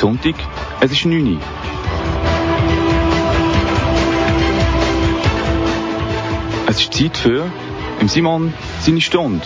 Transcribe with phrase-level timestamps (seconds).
[0.00, 0.34] Sonntag,
[0.80, 1.40] es ist 9 Uhr.
[6.66, 7.44] Es ist Zeit für
[8.00, 9.44] im Simon seine Stunde.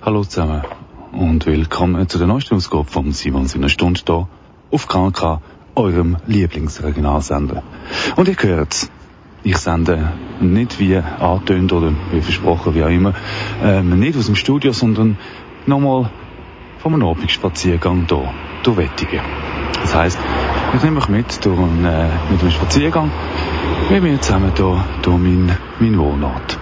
[0.00, 0.62] Hallo zusammen
[1.10, 4.28] und willkommen zu der neuesten Ausgabe von Simon seiner Stunde hier
[4.70, 5.40] auf KNK,
[5.74, 7.64] eurem Lieblingsregionalsender.
[8.14, 8.92] Und ihr hört's,
[9.42, 13.14] ich sende nicht wie angetönt oder wie versprochen, wie auch immer,
[13.60, 15.18] ähm, nicht aus dem Studio, sondern
[15.66, 16.12] nochmal
[16.82, 19.20] von einem Abendspaziergang hier durch Wettigen.
[19.80, 20.18] Das heisst,
[20.74, 23.08] ich nehme euch mit durch einen, äh, mit einem Spaziergang
[23.88, 26.58] mit mir zusammen hier durch meinen mein Wohnort.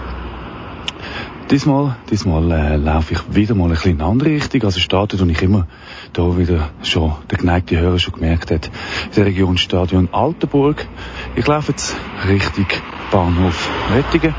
[1.49, 4.63] Diesmal, diesmal äh, laufe ich wieder mal ein bisschen in eine andere Richtung.
[4.63, 5.65] Also startet und ich immer
[6.13, 10.87] da wieder schon, der geneigte Hörer schon gemerkt hat, in der Region Stadion Altenburg.
[11.35, 11.97] Ich laufe jetzt
[12.27, 12.67] Richtung
[13.11, 14.35] Bahnhof Wettigen.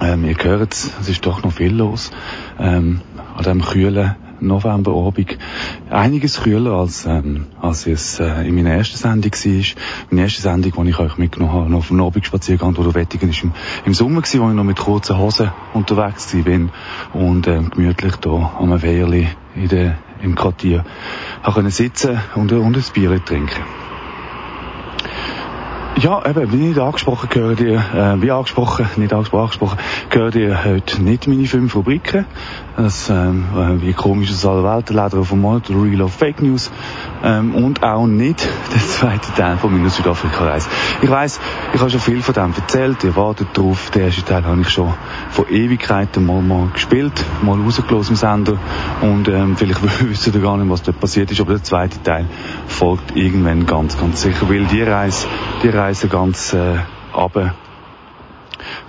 [0.00, 2.10] Ähm, ihr hört es, es ist doch noch viel los.
[2.58, 3.00] Ähm,
[3.36, 5.38] an diesem kühlen Novemberabend
[5.90, 9.64] einiges kühler als, ähm, als es äh, in meiner ersten Sendung war.
[10.10, 13.52] Meine erste Sendung, die ich euch mitgenommen habe, noch vom Abendspaziergang durch Wettigen, ist im,
[13.84, 16.70] im Sommer gewesen, wo ich noch mit kurzen Hosen unterwegs bin
[17.12, 20.84] und ähm, gemütlich da am Wehrli in der, im Quartier
[21.42, 23.85] habe sitzen und, und ein Bier trinken
[25.98, 29.78] ja, eben, wie nicht angesprochen, gehört ihr, äh, wie angesprochen, nicht angesprochen,
[30.10, 32.26] gehört ihr heute nicht meine fünf Rubriken.
[32.76, 36.70] Das, ähm, äh, wie komisch ist alle Welt, Leder dem Monat, Real of Fake News,
[37.24, 40.68] ähm, und auch nicht der zweite Teil von meiner Südafrika-Reise.
[41.00, 41.40] Ich weiss,
[41.72, 44.68] ich habe schon viel von dem erzählt, ihr wartet drauf, den ersten Teil habe ich
[44.68, 44.92] schon
[45.30, 48.58] vor Ewigkeiten mal, mal gespielt, mal rausgelassen im Sender,
[49.00, 52.26] und, ähm, vielleicht wisst ihr gar nicht, was dort passiert ist, aber der zweite Teil
[52.76, 55.26] folgt irgendwann ganz, ganz sicher, weil die Reise,
[55.62, 56.76] die Reise ganz, äh,
[57.14, 57.54] runter,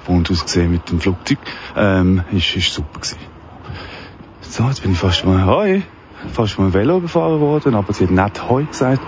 [0.08, 1.38] und ausgesehen mit dem Flugzeug,
[1.76, 3.18] ähm, ist, ist super gewesen.
[4.42, 5.84] So, jetzt bin ich fast mal, hoi,
[6.34, 9.02] fast mal Velo gefahren worden, aber sie hat nicht hoi gesagt.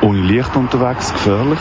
[0.00, 1.58] Ohne Licht unterwegs, gefährlich.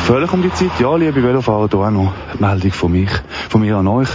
[0.00, 3.10] Völlig um die Zeit, ja, liebe Velofahrer, hier auch noch Meldung von mich,
[3.48, 4.10] von mir an euch.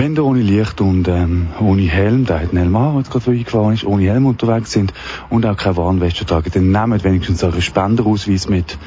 [0.00, 3.84] Wenn ihr ohne Licht und ähm, ohne Helm, da hat Nelmar jetzt gerade eingefahren ist,
[3.84, 4.94] ohne Helm unterwegs sind
[5.28, 8.78] und auch keine Warnweste tragen, dann nehmt wenigstens euren Spenderausweis mit.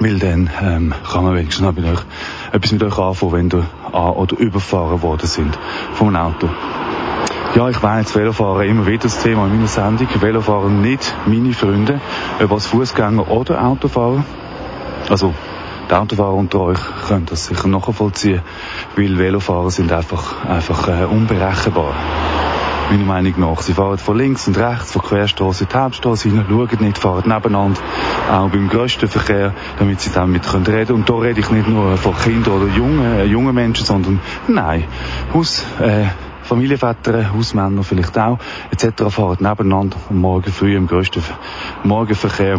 [0.00, 2.00] Weil dann ähm, kann man wenigstens noch mit euch,
[2.50, 5.56] etwas mit euch anfangen, wenn ihr an- oder überfahren worden sind
[5.92, 6.48] vom Auto.
[7.54, 10.08] Ja, ich jetzt Velofahren immer wieder das Thema in meiner Sendung.
[10.18, 12.00] Velofahren nicht meine Freunde,
[12.42, 14.24] ob als Fußgänger oder Autofahrer.
[15.08, 15.32] Also,
[15.88, 18.42] die Autofahrer unter euch können das sicher nachvollziehen,
[18.96, 21.94] weil Velofahrer sind einfach, einfach äh, unberechenbar.
[22.90, 23.60] Meiner Meinung nach.
[23.60, 27.28] Sie fahren von links und rechts, von Querstraße in die Hauptstraße hinein, schauen nicht, fahren
[27.28, 27.80] nebeneinander,
[28.30, 31.96] auch beim grössten Verkehr, damit sie damit können reden Und da rede ich nicht nur
[31.98, 34.84] von Kindern oder jungen, äh, jungen Menschen, sondern nein,
[35.34, 36.06] Haus, äh,
[36.48, 38.38] Familienväter, Hausmänner vielleicht auch,
[38.70, 39.04] etc.
[39.10, 41.22] fahren nebeneinander am Morgen früh im grössten
[41.84, 42.58] Morgenverkehr,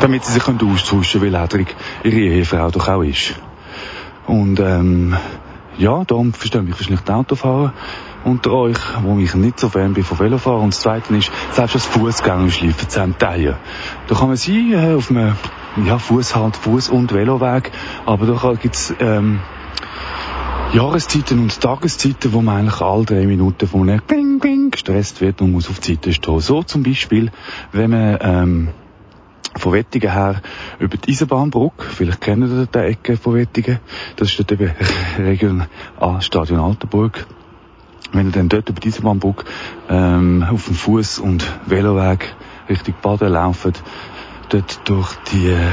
[0.00, 3.34] damit sie sich können austauschen können, weil ledrig ihre Ehefrau doch auch ist.
[4.28, 5.16] Und ähm,
[5.76, 7.72] ja, darum verstehen mich wahrscheinlich die Autofahrer
[8.24, 10.62] unter euch, wo ich nicht so Fan bin von Velofahren.
[10.62, 13.56] Und das Zweite ist, selbst als Fußgänger schleifen zusammen Teilen.
[14.06, 15.34] Da kann man sein, äh, auf einem
[15.84, 17.72] ja, Fuß halt, Fuß- und Veloweg,
[18.06, 19.40] aber da gibt's ähm,
[20.72, 25.40] Jahreszeiten und Tageszeiten, wo man eigentlich alle drei Minuten von einem Bing, Bing gestresst wird
[25.40, 26.38] und muss auf die Seite stehen.
[26.38, 27.32] So zum Beispiel,
[27.72, 28.68] wenn man ähm,
[29.56, 30.40] von Wettigen her
[30.78, 33.80] über die Eisenbahnbrücke, vielleicht kennen ihr die Ecke von Wettigen,
[34.14, 34.70] das ist dort eben
[35.18, 35.64] Region
[35.98, 37.26] A, Stadion Altenburg.
[38.12, 39.44] Wenn ihr dann dort über die Eisenbahnbrücke
[39.88, 42.32] ähm, auf dem Fuß- und Veloweg
[42.68, 43.82] Richtung Baden lauft,
[44.50, 45.72] dort durch die äh,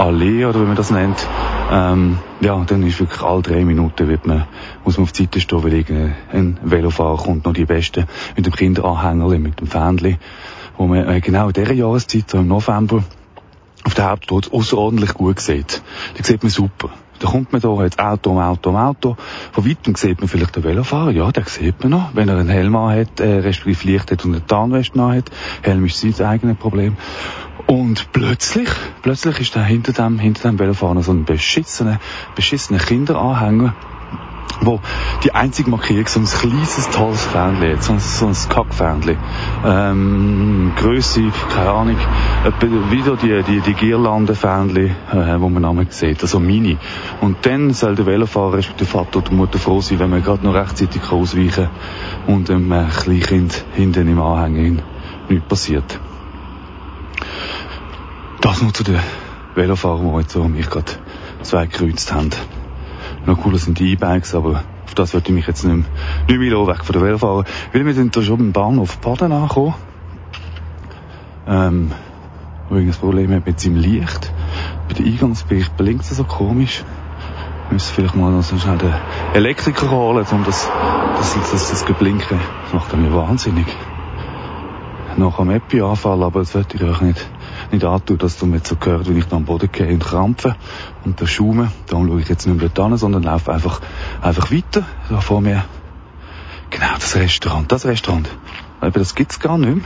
[0.00, 1.28] Allee, oder wie man das nennt,
[1.70, 4.46] ähm, ja, dann ist wirklich alle drei Minuten wird man,
[4.82, 8.54] muss man auf die Seite stehen, weil irgendein Velofahrer kommt, noch die Beste, mit dem
[8.54, 10.16] Kinderanhänger, mit dem Fähnchen,
[10.78, 13.04] wo man äh, genau in dieser Jahreszeit, so im November,
[13.84, 15.82] auf der Hauptstraße außerordentlich gut sieht.
[16.16, 16.88] Da sieht man super.
[17.18, 19.16] Da kommt man da jetzt Auto um Auto um Auto.
[19.52, 21.10] Von weitem sieht man vielleicht den Velofahrer.
[21.10, 22.14] Ja, den sieht man noch.
[22.14, 25.30] Wenn er einen Helm hat, äh, respektive Licht hat und eine Tarnweste hat.
[25.60, 26.96] Helm ist sein eigenes Problem.
[27.70, 28.68] Und plötzlich,
[29.00, 32.00] plötzlich ist da hinter dem, hinter dem Velofahrer so ein beschissener,
[32.34, 33.74] beschissener Kinderanhänger,
[34.62, 34.80] wo
[35.22, 39.18] die einzige Markierung so ein kleines, tolles Fähnchen so ein, so ein Kackfähnchen.
[39.64, 41.96] Ähm, Grösse, keine Ahnung,
[42.90, 46.76] wieder die, die, die Girlandenfähnchen, äh, wo man einmal sieht, also Mini.
[47.20, 50.54] Und dann soll der Velofahrer, respektive Vater oder Mutter froh sein, wenn man gerade noch
[50.54, 51.68] rechtzeitig ausweichen
[52.26, 54.82] kann und dem äh, Kleinkind hinten im Anhänger
[55.28, 56.00] nichts passiert.
[58.40, 59.00] Das nur zu den
[59.54, 60.92] Velofahrern, die jetzt so mich gerade
[61.42, 62.30] zwei gekreuzt haben.
[63.26, 65.86] Noch cooler sind die E-Bikes, aber Auf das würde ich mich jetzt nicht mehr,
[66.26, 67.44] nicht mehr weg von der Welt fahren.
[67.72, 69.74] Weil wir sind da schon beim Bahnhof Baden angekommen.
[71.46, 71.92] Ähm,
[72.68, 74.32] übrigens Problem hat mit seinem Licht.
[74.88, 76.82] Bei der Eingangsbericht blinkt es so komisch.
[77.68, 78.92] Wir müssen vielleicht mal noch so schnell den
[79.32, 80.68] Elektriker holen, um das,
[81.18, 82.40] das, das, das, das Geblinken.
[82.64, 83.66] Das macht mich wahnsinnig.
[85.20, 87.28] Noch am Epi anfallen, aber das wird ich euch nicht,
[87.70, 90.56] nicht antun, dass du mir so gehört, wenn ich da am Boden gehe und krampfe
[91.04, 91.70] und da schaume.
[91.88, 93.82] Darum schaue ich jetzt nicht mehr dort sondern laufe einfach,
[94.22, 94.86] einfach weiter.
[95.10, 95.66] Da vor mir.
[96.70, 98.30] Genau, das Restaurant, das Restaurant.
[98.80, 99.84] Aber das gibt's gar nicht mehr.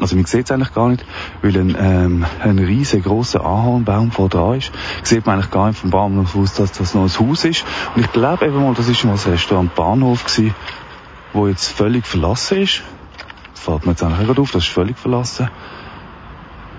[0.00, 1.04] Also man sieht es eigentlich gar nicht,
[1.42, 4.70] weil ein, ähm, ein riesengroßer Ahornbaum vor dran ist.
[5.02, 7.64] Sieht man eigentlich gar nicht vom Bahnhof aus, dass das noch ein Haus ist.
[7.96, 10.54] Und ich glaube eben mal, das ist mal das Restaurant Bahnhof gewesen,
[11.32, 12.84] wo jetzt völlig verlassen ist.
[13.56, 15.48] Fällt mir jetzt eigentlich gerade auf, das ist völlig verlassen.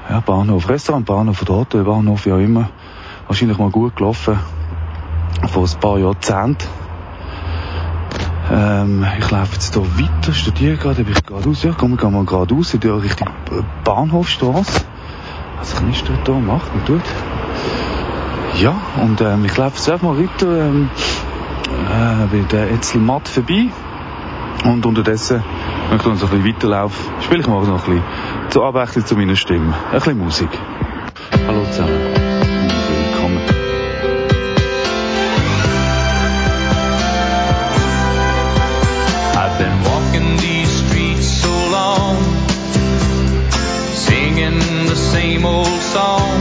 [0.09, 2.69] Ja, Bahnhof, Restaurant Bahnhof oder Hotelbahnhof, wie auch immer.
[3.27, 4.39] Wahrscheinlich mal gut gelaufen.
[5.49, 6.67] Vor ein paar Jahrzehnten.
[8.49, 11.63] Ähm, ich laufe jetzt hier weiter, studiere gerade, bin ich geradeaus.
[11.63, 13.27] Ja, komm, wir mal geradeaus in die Richtung
[13.83, 14.85] Bahnhofstrasse.
[15.59, 17.01] Was knistert da, macht und tut.
[18.61, 20.89] Ja, und ähm, ich laufe jetzt einfach mal weiter ähm,
[21.89, 23.67] äh, bei der Etzel Matt vorbei.
[24.63, 25.43] Und unterdessen,
[25.89, 28.03] wenn ich dann so ein bisschen weiterlaufe, spiele ich mal noch ein bisschen
[28.49, 29.73] zur Abwechslung zu meiner Stimme.
[29.91, 30.49] Ein bisschen Musik.
[31.47, 32.17] Hallo zusammen.
[45.37, 46.39] same old song.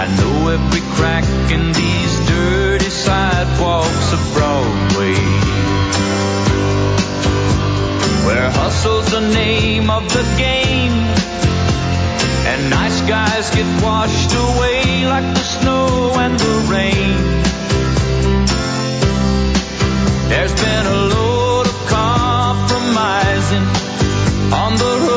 [0.00, 1.37] I know every crack
[9.20, 10.92] the name of the game.
[12.50, 17.16] And nice guys get washed away like the snow and the rain.
[20.28, 23.66] There's been a load of compromising
[24.62, 25.07] on the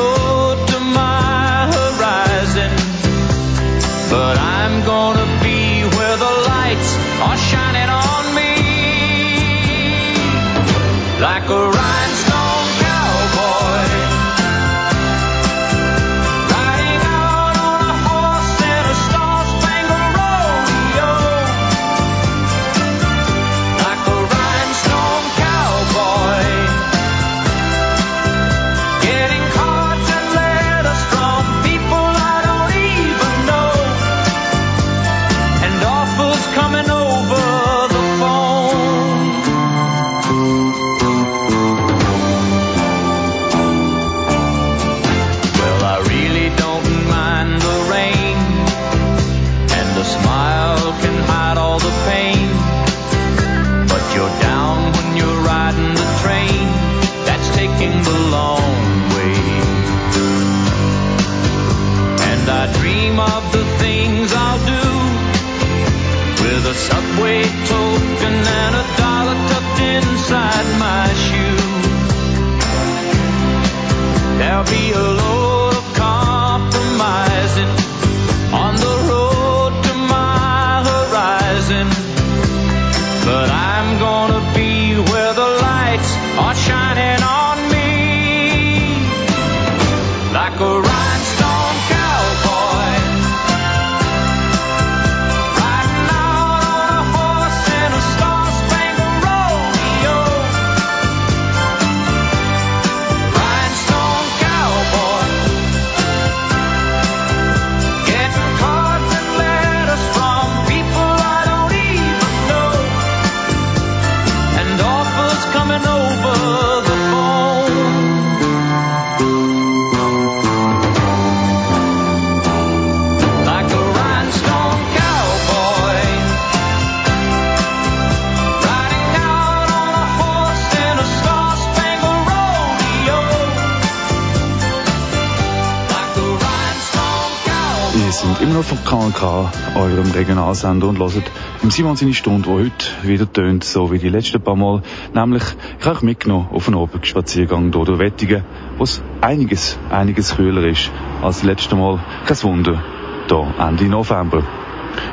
[138.22, 141.28] sind immer noch vom KNK, eurem Regionalsender, und hört
[141.60, 144.82] im Simon seine Stunde, die heute wieder tönt, so wie die letzten paar Mal.
[145.12, 145.42] Nämlich,
[145.80, 148.44] ich habe euch mitgenommen auf einen Abendspaziergang hier durch Wettigen,
[148.78, 151.98] wo es einiges, einiges kühler ist als das letzte Mal.
[152.24, 152.84] Kein Wunder,
[153.28, 154.44] hier Ende November.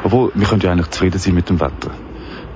[0.04, 1.90] Obwohl, wir können ja eigentlich zufrieden sein mit dem Wetter.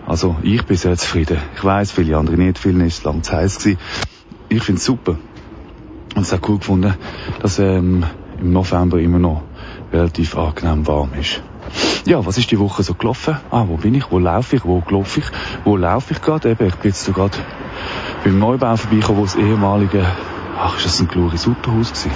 [0.05, 1.39] Also, ich bin sehr zufrieden.
[1.55, 3.79] Ich weiss, viele andere nicht, vielen ist es lang zu heiß gewesen.
[4.49, 5.17] Ich finde es super.
[6.15, 6.93] Und es auch cool gefunden,
[7.41, 8.05] dass ähm,
[8.39, 9.41] im November immer noch
[9.93, 11.41] relativ angenehm warm ist.
[12.05, 13.37] Ja, was ist die Woche so gelaufen?
[13.49, 14.11] Ah, wo bin ich?
[14.11, 14.65] Wo laufe ich?
[14.65, 15.25] Wo laufe ich?
[15.63, 16.51] Wo laufe ich gerade?
[16.51, 17.37] Eben, ich bin jetzt gerade
[18.23, 20.05] beim Neubau vorbeigekommen, wo das ehemalige
[20.63, 22.11] ach, ist das ein glorious Autohaus gewesen?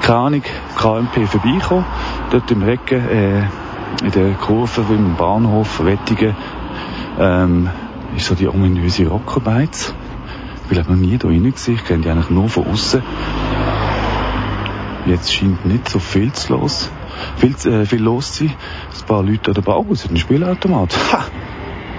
[0.00, 0.42] Keine Ahnung,
[0.76, 1.84] KMP vorbeikommen,
[2.30, 3.42] dort im Recken, äh,
[4.02, 6.34] in der Kurve im Bahnhof Wettigen,
[7.18, 7.70] ähm,
[8.16, 9.94] ist so die ominöse Rockerbeiz.
[10.64, 13.02] Ich bin noch nie da rein gewesen, ich kenne die eigentlich nur von außen.
[15.06, 16.90] Jetzt scheint nicht so viel zu los,
[17.36, 18.52] viel, äh, viel los sein.
[18.98, 20.96] Ein paar Leute an der Bar, es ein Spielautomat.
[21.12, 21.24] Ha!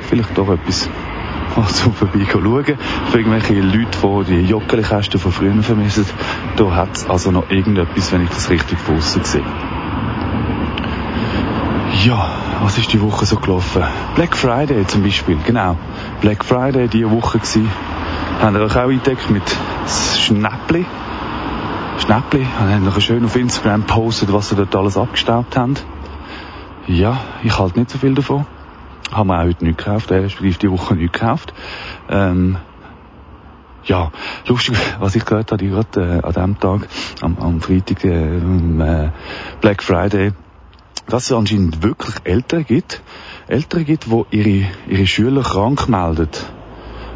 [0.02, 0.90] Vielleicht doch etwas
[1.56, 2.78] mal zum Vorbeischauen.
[3.12, 6.06] Für irgendwelche Leute, die die Joggeli-Kästen von früher vermissen,
[6.58, 9.44] da hat es also noch irgendetwas, wenn ich das richtig von sehe.
[12.06, 13.84] Ja, was ist die Woche so gelaufen?
[14.16, 15.78] Black Friday zum Beispiel, genau.
[16.22, 17.70] Black Friday diese Woche gewesen.
[18.42, 19.44] Haben wir euch auch entdeckt mit
[20.18, 20.86] Schnäppli.
[22.00, 25.76] Schnäppli, haben noch schön auf Instagram gepostet, was sie dort alles abgestaubt haben.
[26.88, 28.46] Ja, ich halte nicht so viel davon.
[29.12, 31.54] Haben wir auch heute nicht gekauft, äh, respektive die Woche nicht gekauft.
[32.10, 32.58] Ähm,
[33.86, 34.12] ja,
[34.48, 36.88] lustig, was ich gehört habe, gerade äh, an dem Tag,
[37.22, 39.10] am, am Freitag, äh, äh,
[39.62, 40.34] Black Friday,
[41.08, 43.02] dass es anscheinend wirklich Eltern gibt,
[43.48, 46.30] Eltern gibt, die ihre, ihre Schüler krank melden.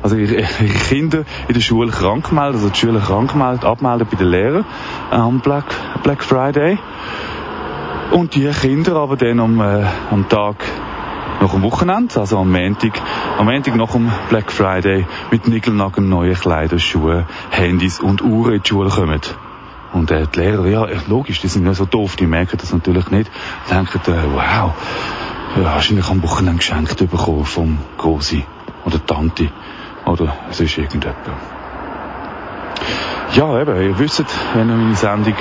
[0.04, 4.18] Also ihre, Kinder in der Schule krank melden, also die Schüler krank melden, abmelden bei
[4.18, 4.66] den Lehrern
[5.12, 5.66] am Black,
[6.04, 6.78] Black Friday.
[8.12, 10.64] Und die Kinder aber dann am, äh, am Tag
[11.42, 12.94] nach dem Wochenende, also am Montag,
[13.38, 18.62] am Montag nach dem Black Friday mit Nickelnagen neuen Kleider, Schuhe, Handys und Uhren in
[18.62, 19.22] die Schule kommen.
[19.94, 23.10] Und äh, die Lehrer, ja, logisch, die sind ja so doof, die merken das natürlich
[23.10, 23.30] nicht.
[23.68, 24.74] Die denken, äh, wow,
[25.56, 28.44] ja, wahrscheinlich am Wochenende geschenkt bekommen vom Grosi
[28.86, 29.50] oder Tante
[30.08, 31.18] oder sonst irgendjemand.
[33.34, 35.36] Ja, eben, ihr wisst, wenn ihr meine Sendung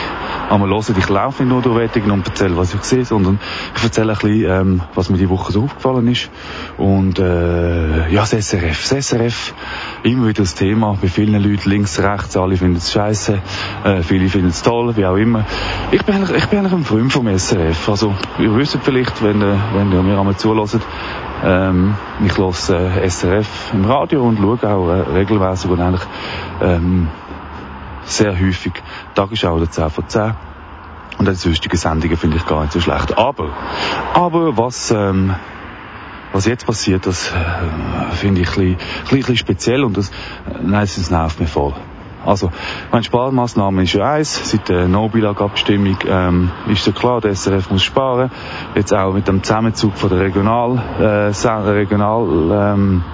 [0.51, 3.39] einmal hört, ich laufe nicht nur durch Wettingen und erzähle, was ich sehe, sondern
[3.77, 6.31] ich erzähle ein bisschen, ähm, was mir die Woche so aufgefallen ist.
[6.77, 8.89] Und äh, ja, das SRF.
[8.89, 9.55] Das SRF,
[10.03, 13.39] immer wieder das Thema, bei vielen Leuten links, rechts, alle finden es scheiße,
[13.85, 15.45] äh, viele finden es toll, wie auch immer.
[15.91, 17.89] Ich bin ich bin eigentlich ein Freund vom SRF.
[17.89, 20.81] Also, ihr wisst vielleicht, wenn, äh, wenn ihr mir einmal zulässt,
[21.45, 26.07] ähm, ich höre äh, SRF im Radio und schaue auch äh, regelmäßig und eigentlich
[26.61, 27.09] ähm,
[28.05, 28.73] sehr häufig
[29.15, 30.35] Tagesschau oder 10 von 10.
[31.19, 33.17] Und die sonstigen Sendungen finde ich gar nicht so schlecht.
[33.17, 33.51] Aber,
[34.15, 35.35] aber was, ähm,
[36.33, 38.79] was jetzt passiert, das äh, finde ich ein bisschen,
[39.11, 40.13] bisschen, speziell und das, äh,
[40.63, 41.75] nein, das nervt mich voll.
[42.27, 42.51] Also,
[42.91, 44.51] meine Sparmaßnahme ist ja eins.
[44.51, 48.31] Seit der No-Bilag-Abstimmung ähm, ist ja klar, der SRF muss sparen.
[48.75, 53.05] Jetzt auch mit dem Zusammenzug von der Regional, äh, Regional ähm,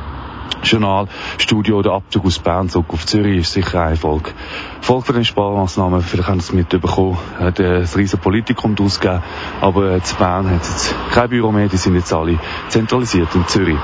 [0.62, 4.32] Journal, Studio oder Abzug aus Bern zurück auf Zürich ist sicher ein Erfolg.
[4.80, 9.22] Folge von den Sparmaßnahmen, vielleicht haben Sie es mitbekommen, hat das riesen Politikum ausgegeben,
[9.60, 12.38] aber in Bern hat es jetzt kein Büro mehr, die sind jetzt alle
[12.68, 13.78] zentralisiert in Zürich.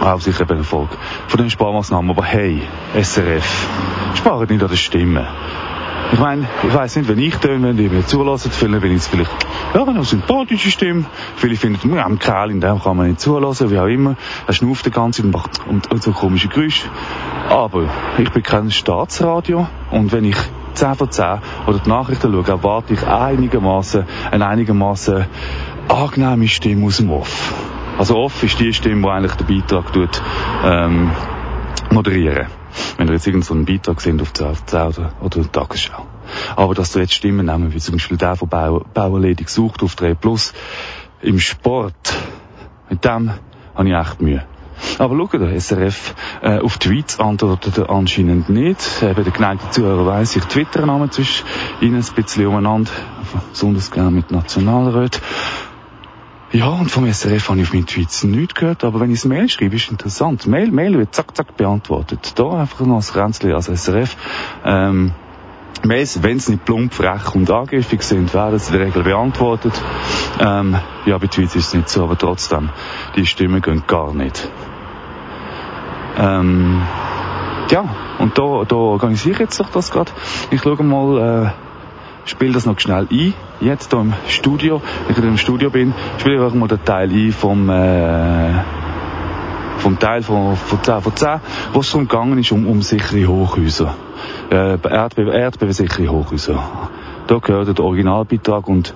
[0.00, 0.90] Auch sicher eben ein Erfolg
[1.26, 2.62] von den Sparmaßnahmen, aber hey,
[2.94, 3.68] SRF,
[4.14, 5.26] sparen nicht an der Stimme.
[6.10, 9.02] Ich meine, ich weiß nicht, wenn ich töne, wenn die mir zulassen, viele bin ich
[9.02, 9.30] vielleicht,
[9.74, 11.04] ja, eine sympathische Stimme.
[11.36, 14.16] Viele finden, ja, einen Kerl, in dem kann man nicht zulassen, wie auch immer.
[14.46, 16.88] Er schnauft den ganzen und macht und so komische Geräusche.
[17.50, 20.36] Aber ich bin kein Staatsradio und wenn ich
[20.74, 25.26] 10 von 10 oder die Nachrichten schaue, erwarte ich einigermaßen, eine einigermaßen
[25.88, 27.52] angenehme Stimme aus dem Off.
[27.98, 30.22] Also Off ist die Stimme, die eigentlich den Beitrag tut,
[30.64, 31.10] ähm,
[31.90, 32.46] moderieren
[32.96, 34.54] wenn ihr jetzt irgendeinen Beitrag seht auf der
[34.88, 36.06] oder, oder Tagesschau.
[36.56, 39.94] Aber dass du jetzt Stimmen nehmen, wie zum Beispiel der von Bau, Bauerledig sucht auf
[39.94, 40.52] 3 Plus,
[41.20, 42.14] im Sport,
[42.88, 43.32] mit dem
[43.74, 44.44] habe ich echt Mühe.
[44.98, 49.02] Aber schau, der SRF äh, auf Tweets antwortet er anscheinend nicht.
[49.02, 51.44] Eben der geneigte Zuhörer weiss, ich twitter Namen zwischen
[51.80, 52.92] ihnen ein bisschen umeinander,
[53.50, 55.20] besonders gerne mit Nationalräten.
[56.50, 59.28] Ja, und vom SRF habe ich auf meinen Tweets nichts gehört, aber wenn ich ein
[59.28, 60.46] Mail schreibe, ist interessant.
[60.46, 62.32] Mail, Mail wird zack, zack beantwortet.
[62.36, 64.16] Da einfach noch als Grenzli als SRF.
[64.64, 65.12] Ähm,
[65.84, 69.74] Mails, wenn sie nicht plump, frech und angriffig sind, werden sie in der Regel beantwortet.
[70.40, 70.74] Ähm,
[71.04, 72.70] ja, bei Tweets ist es nicht so, aber trotzdem,
[73.14, 74.50] die Stimmen gehen gar nicht.
[76.16, 76.80] Ähm,
[77.70, 77.84] ja,
[78.18, 80.12] und da, da organisiere ich jetzt doch das gerade.
[80.50, 81.67] Ich schaue mal, äh,
[82.28, 83.34] spiele das noch schnell ein.
[83.60, 87.10] Jetzt hier im Studio, wenn ich im Studio bin, spiele ich auch mal den Teil
[87.10, 88.52] ein vom, äh,
[89.78, 91.40] vom Teil von, von 10 von 10,
[91.72, 93.94] wo es darum gegangen ist, um, um sichere Hochhäuser.
[94.50, 96.90] Äh, Erdbeben, Erdbeben sichere Hochhäuser.
[97.26, 98.94] Da gehört der Originalbeitrag und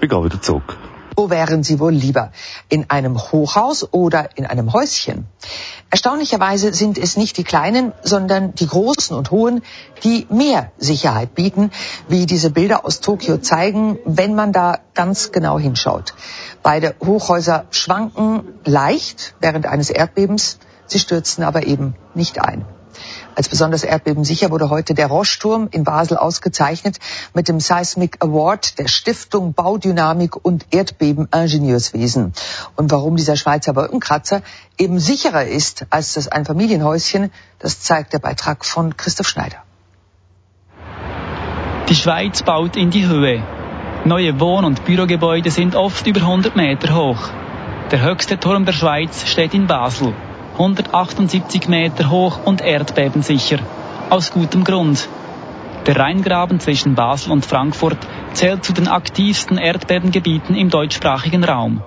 [0.00, 0.76] wir gehen wieder zurück.
[1.16, 2.32] Wo wären Sie wohl lieber?
[2.68, 5.26] In einem Hochhaus oder in einem Häuschen?
[5.94, 9.62] Erstaunlicherweise sind es nicht die kleinen, sondern die großen und hohen,
[10.02, 11.70] die mehr Sicherheit bieten,
[12.08, 16.14] wie diese Bilder aus Tokio zeigen, wenn man da ganz genau hinschaut.
[16.64, 22.64] Beide Hochhäuser schwanken leicht während eines Erdbebens, sie stürzten aber eben nicht ein.
[23.34, 26.98] Als besonders erdbebensicher wurde heute der Roschturm in Basel ausgezeichnet
[27.34, 32.32] mit dem Seismic Award der Stiftung Baudynamik und Erdbebeningenieurswesen.
[32.76, 34.42] Und warum dieser Schweizer Wolkenkratzer
[34.78, 39.58] eben sicherer ist als das Einfamilienhäuschen, das zeigt der Beitrag von Christoph Schneider.
[41.88, 43.42] Die Schweiz baut in die Höhe.
[44.06, 47.28] Neue Wohn- und Bürogebäude sind oft über 100 Meter hoch.
[47.90, 50.14] Der höchste Turm der Schweiz steht in Basel.
[50.54, 53.58] 178 Meter hoch und erdbebensicher.
[54.08, 55.08] Aus gutem Grund.
[55.84, 57.98] Der Rheingraben zwischen Basel und Frankfurt
[58.34, 61.82] zählt zu den aktivsten Erdbebengebieten im deutschsprachigen Raum.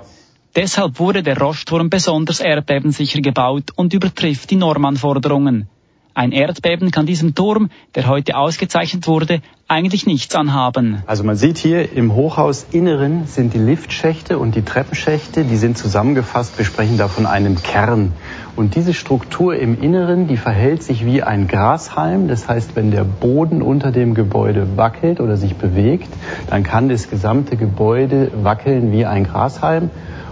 [0.53, 5.69] Deshalb wurde der Roschturm besonders erdbebensicher gebaut und übertrifft die Normanforderungen.
[6.17, 11.03] Ein Erdbeben kann diesem Turm, der heute ausgezeichnet wurde, eigentlich nichts anhaben.
[11.05, 16.57] Also man sieht hier im Hochhausinneren sind die Liftschächte und die Treppenschächte, die sind zusammengefasst.
[16.57, 18.13] Wir sprechen da von einem Kern.
[18.55, 22.27] Und diese Struktur im Inneren, die verhält sich wie ein Grashalm.
[22.27, 26.11] Das heißt, wenn der Boden unter dem Gebäude wackelt oder sich bewegt,
[26.49, 29.91] dann kann das gesamte Gebäude wackeln wie ein Grashalm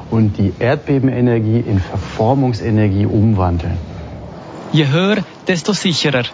[0.10, 3.78] und die Erdbebenenergie in Verformungsenergie umwandeln.
[4.76, 6.26] Je höher, desto sicherer.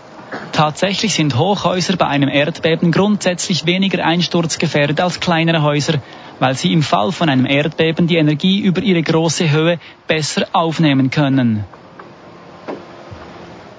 [0.51, 6.01] Tatsächlich sind Hochhäuser bei einem Erdbeben grundsätzlich weniger einsturzgefährdet als kleinere Häuser,
[6.39, 11.11] weil sie im Fall von einem Erdbeben die Energie über ihre große Höhe besser aufnehmen
[11.11, 11.65] können.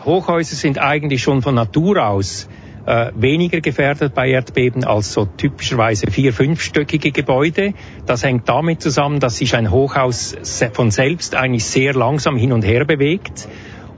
[0.04, 2.49] Hochhäuser sind eigentlich schon von Natur aus
[2.87, 7.75] äh, weniger gefährdet bei Erdbeben als so typischerweise vier-, fünfstöckige Gebäude.
[8.07, 10.37] Das hängt damit zusammen, dass sich ein Hochhaus
[10.73, 13.49] von selbst eigentlich sehr langsam hin und her bewegt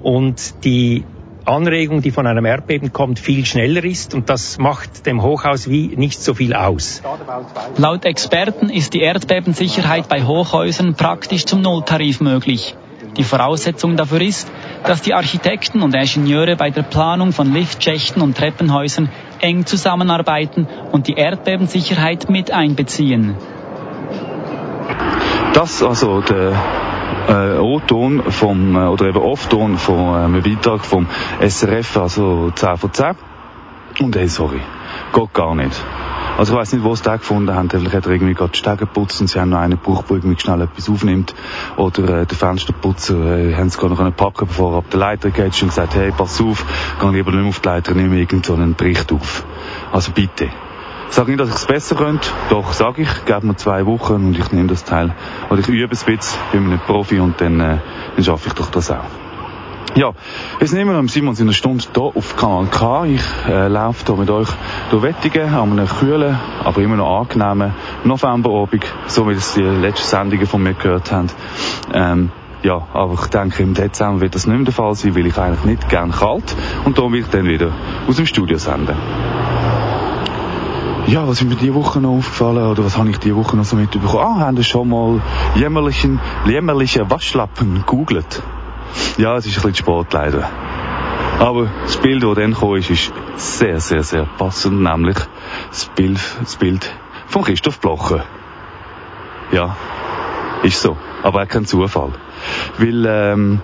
[0.04, 1.04] und die
[1.46, 5.88] Anregung, die von einem Erdbeben kommt, viel schneller ist und das macht dem Hochhaus wie
[5.96, 7.02] nicht so viel aus.
[7.76, 12.76] Laut Experten ist die Erdbebensicherheit bei Hochhäusern praktisch zum Nulltarif möglich.
[13.16, 14.50] Die Voraussetzung dafür ist,
[14.84, 21.08] dass die Architekten und Ingenieure bei der Planung von Liftschächten und Treppenhäusern eng zusammenarbeiten und
[21.08, 23.36] die Erdbebensicherheit mit einbeziehen.
[25.52, 26.54] Das also der
[27.28, 31.06] äh, O-Ton vom, äh, oder eben Off-Ton von äh, einem Beitrag vom
[31.40, 33.16] SRF, also 10 von 10.
[34.00, 34.60] Und ey, sorry,
[35.12, 35.80] geht gar nicht.
[36.36, 37.70] Also ich weiss nicht, wo sie den gefunden haben.
[37.70, 40.16] Vielleicht hat er irgendwie gerade die Stege geputzt und sie haben noch einen gebraucht, der
[40.16, 41.34] irgendwie schnell etwas aufnimmt.
[41.76, 44.98] Oder äh, der Fensterputzer äh, haben sie gar noch einen packen, bevor er ab der
[44.98, 46.64] Leiter geht und gesagt, hey, pass auf,
[47.00, 49.44] geh lieber nicht mehr auf die Leiter, nimm irgendeinen Bericht auf.
[49.92, 50.48] Also bitte.
[51.10, 54.38] Sag nicht, dass ich es besser könnte, doch sage ich, gebe mir zwei Wochen und
[54.38, 55.14] ich nehme das Teil.
[55.50, 57.78] Oder ich übe es ein bisschen, bin nicht Profi und dann, äh,
[58.16, 59.04] dann schaffe ich doch das auch.
[59.96, 60.10] Ja,
[60.60, 63.04] jetzt nehmen wir am Simon in einer Stunde hier auf Kanal K.
[63.04, 64.48] Ich äh, laufe hier mit euch
[64.90, 70.08] durch Wettigen an einem kühlen, aber immer noch angenehmen Novemberabend, so wie das die letzten
[70.08, 71.28] Sendungen von mir gehört haben.
[71.92, 72.32] Ähm,
[72.64, 75.38] ja, aber ich denke, im Dezember wird das nicht mehr der Fall sein, weil ich
[75.38, 77.70] eigentlich nicht gern kalt und darum will ich dann wieder
[78.08, 78.96] aus dem Studio senden.
[81.06, 83.64] Ja, was ist mir diese Woche noch aufgefallen oder was habe ich diese Woche noch
[83.64, 84.24] so mitbekommen?
[84.24, 85.20] Ah, haben Sie schon mal
[85.54, 88.42] jämmerlichen, jämmerliche Waschlappen gegoogelt?
[89.18, 90.48] Ja, es ist ein bisschen spät leider.
[91.38, 95.18] Aber das Bild, das dann kam, ist, ist sehr, sehr, sehr passend, nämlich
[95.68, 96.90] das Bild, das Bild
[97.26, 98.24] von Christoph Blocher.
[99.52, 99.76] Ja,
[100.62, 100.96] ist so.
[101.22, 102.12] Aber auch kein Zufall.
[102.78, 103.60] Weil, ähm,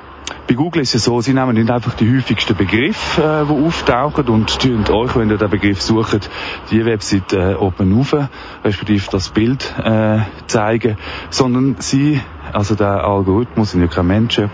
[0.46, 4.28] bei Google ist es so, sie nehmen nicht einfach die häufigsten Begriffe, äh, die auftauchen
[4.28, 6.30] und tun euch, wenn ihr den Begriff sucht,
[6.70, 8.16] die Website äh, oben rauf,
[8.64, 10.96] respektive das Bild äh, zeigen,
[11.30, 12.20] sondern sie,
[12.52, 14.50] also der Algorithmus, sind ja keine Menschen,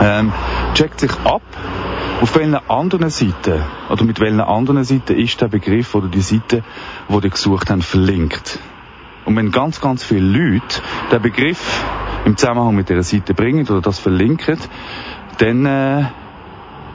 [0.00, 0.32] ähm,
[0.74, 1.42] checkt sich ab,
[2.20, 6.64] auf welchen anderen Seiten oder mit welchen anderen Seiten ist der Begriff oder die Seite,
[7.08, 8.58] die ihr gesucht habt, verlinkt.
[9.24, 11.84] Und wenn ganz, ganz viele Leute den Begriff
[12.24, 14.58] im Zusammenhang mit dieser Seite bringen oder das verlinken,
[15.38, 16.04] dann äh,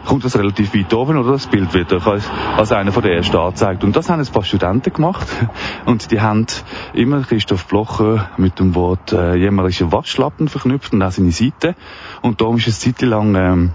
[0.05, 3.13] kommt das relativ weit oben oder das Bild wird euch als, als einer von der
[3.13, 3.83] ersten angezeigt.
[3.83, 5.27] Und das haben ein paar Studenten gemacht
[5.85, 6.45] und die haben
[6.93, 11.75] immer Christoph Blocher mit dem Wort äh, jämmerliche Waschlappen verknüpft und auch seine Seite.
[12.21, 13.71] Und darum ist es Zeit lang ähm,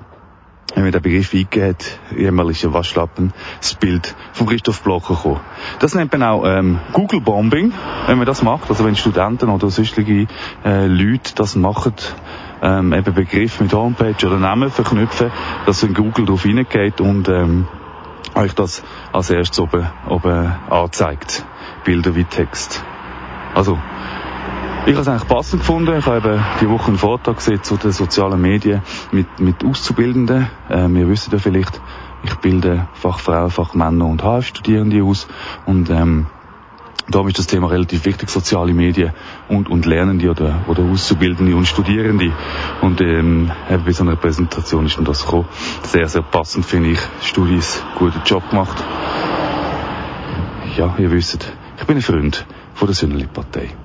[0.75, 5.41] wenn man den Begriff eingeht, jämmerliche Waschlappen, das Bild von Christoph Blocher kommen.
[5.79, 7.73] Das nennt man auch ähm, Google Bombing,
[8.07, 8.71] wenn man das macht.
[8.71, 10.27] Also wenn Studenten oder sonstige
[10.65, 11.95] äh, Leute das machen,
[12.63, 15.31] ähm, eben Begriff mit Homepage oder Namen verknüpfen,
[15.67, 17.69] dass in Google darauf hineingeht und ähm,
[18.35, 21.45] euch das als erstes oben, oben anzeigt.
[21.85, 22.83] Bilder wie Text.
[23.55, 23.79] Also,
[24.87, 25.97] Ich habe es eigentlich passend gefunden.
[25.97, 30.51] Ich habe die Woche einen Vortrag gesehen zu den sozialen Medien mit, mit Auszubildenden.
[30.69, 31.81] Äh, wir wissen ja vielleicht,
[32.23, 35.27] ich bilde Fachfrauen, Fachmänner und HF-Studierende aus.
[35.65, 36.27] Und ähm,
[37.07, 39.13] Darum ist das Thema relativ wichtig, soziale Medien
[39.49, 42.33] und, und Lernende oder, oder Auszubildende und Studierende.
[42.81, 43.53] Und ähm,
[43.85, 45.47] bei so einer Präsentation ist dann das gekommen.
[45.83, 47.01] Sehr, sehr passend, finde ich.
[47.21, 48.83] Studis, guten Job gemacht.
[50.79, 53.84] Ja, ihr wisst, ich bin ein Freund von der Sünneli-Partei.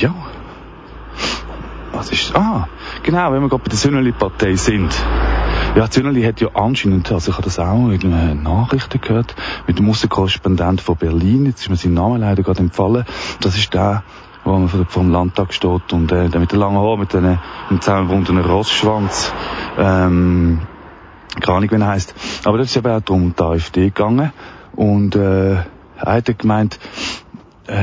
[0.00, 0.14] Ja.
[1.92, 2.34] Was ist...
[2.34, 2.68] Ah,
[3.02, 4.92] genau, wenn wir gerade bei der Sünneli-Partei sind.
[5.76, 9.34] Ja, Züneli hat ja anscheinend, also ich habe das auch in den Nachrichten gehört,
[9.66, 13.04] mit dem Aussenkorrespondent von Berlin, jetzt ist mir sein Name leider gerade empfallen,
[13.40, 14.04] das ist der,
[14.44, 17.38] wo man vor dem Landtag steht und äh, der mit den langen Haaren, mit dem
[17.80, 19.32] zusammengebundenen Rossschwanz,
[19.76, 20.60] ähm,
[21.40, 22.14] keine Ahnung, wie er heisst.
[22.44, 24.32] Aber das ist eben auch darum die AfD gegangen
[24.76, 25.64] und äh, er
[26.02, 26.78] hat gemeint,
[27.66, 27.74] äh,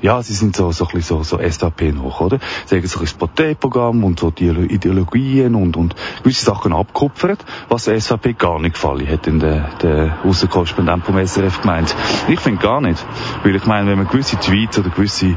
[0.00, 2.38] ja, sie sind so, so ein bisschen so, so SAP noch, oder?
[2.66, 7.84] Sie haben so ein Parteiprogramm und so die Ideologien und, und gewisse Sachen abkupfert, was
[7.84, 11.94] der SAP gar nicht gefallen hat, in der, der Außenkorrespondent vom SRF gemeint.
[12.28, 13.04] Ich finde gar nicht.
[13.42, 15.36] Weil ich meine, wenn man gewisse Tweets oder gewisse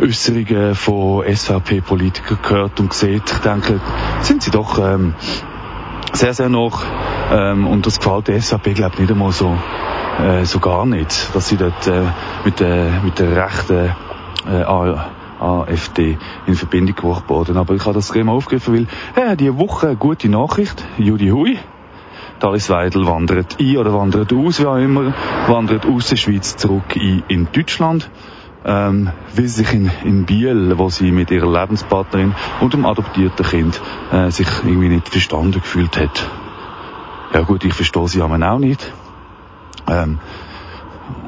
[0.00, 3.80] Äußerungen von SAP-Politikern hört und sieht, ich denke,
[4.22, 5.14] sind sie doch, ähm,
[6.12, 6.84] sehr, sehr noch,
[7.32, 9.56] ähm, und das gefällt der SAP, glaube ich, nicht einmal so,
[10.20, 12.02] äh, so gar nicht, dass sie dort äh,
[12.44, 13.92] mit, der, mit der rechten
[14.46, 14.64] äh,
[15.40, 17.56] AfD in Verbindung gebracht wurden.
[17.56, 21.58] Aber ich habe das immer aufgegriffen, weil äh, diese Woche gute Nachricht, Judy Hui,
[22.40, 25.14] Alice Weidel wandert ein oder wandert aus, wie auch immer,
[25.46, 28.10] wandert aus der Schweiz zurück ein in Deutschland,
[28.66, 33.80] ähm, sie sich in, in Biel, wo sie mit ihrer Lebenspartnerin und dem adoptierten Kind
[34.12, 36.28] äh, sich irgendwie nicht verstanden gefühlt hat.
[37.32, 38.92] Ja gut, ich verstehe sie aber auch nicht.
[39.88, 40.18] Ähm,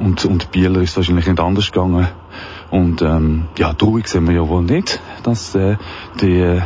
[0.00, 2.08] und, und Bieler ist wahrscheinlich nicht anders gegangen.
[2.70, 5.76] Und ähm, ja, traurig sehen wir ja wohl nicht, dass äh,
[6.20, 6.62] die äh,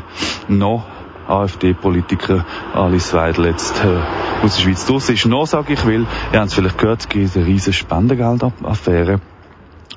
[0.48, 0.86] noch
[1.28, 5.26] AfD-Politiker Alice Weidel jetzt äh, aus der Schweiz durch ist.
[5.26, 9.20] Noch sage ich, weil, ihr habt es vielleicht gehört, es gibt eine riesige Spendengeldaffäre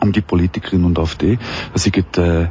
[0.02, 1.40] um die Politikerinnen und AfD.
[1.72, 2.50] Das sind äh,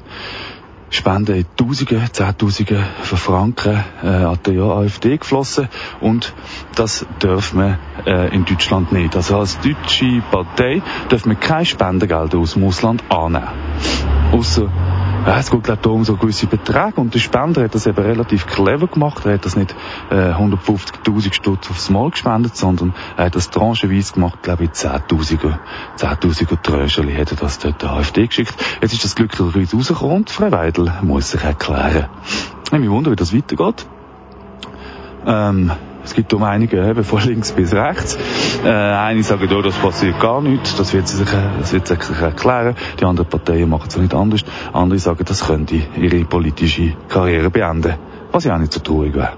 [0.93, 5.69] Spenden in Tausende, Zehntausende von Franken äh, an die AfD geflossen
[6.01, 6.35] und
[6.75, 9.17] das dürfen wir äh, in Deutschland nicht.
[9.17, 13.49] Also als deutsche Partei dürfen wir keine Spendengelder aus dem Ausland annehmen.
[14.33, 14.71] Ausser
[15.27, 17.01] ja, es geht, glaube um so gewisse Beträge.
[17.01, 19.25] Und der Spender hat das eben relativ clever gemacht.
[19.25, 19.75] Er hat das nicht
[20.11, 25.59] äh, 150.000 Stutz aufs Mal gespendet, sondern er hat das tranchenweise gemacht, glaube ich, 10.000er,
[25.99, 28.55] 10.000er Tröscherli hat er das dort der AfD geschickt.
[28.81, 32.07] Jetzt ist das glücklicherweise rausgekommen und Frau Weidel muss sich erklären.
[32.67, 33.87] Ich mich wundern, wie das weitergeht.
[35.27, 35.73] Ähm,
[36.05, 38.19] es gibt um einige eben von links bis rechts.
[38.65, 42.75] Äh, eine sagen, oh, das passiert gar nichts, das wird, sich, das wird sich erklären.
[43.01, 44.45] Die anderen Parteien machen es nicht anders.
[44.73, 47.95] Andere sagen, das könnte ihre politische Karriere beenden.
[48.33, 49.33] Was ja auch nicht so traurig wäre.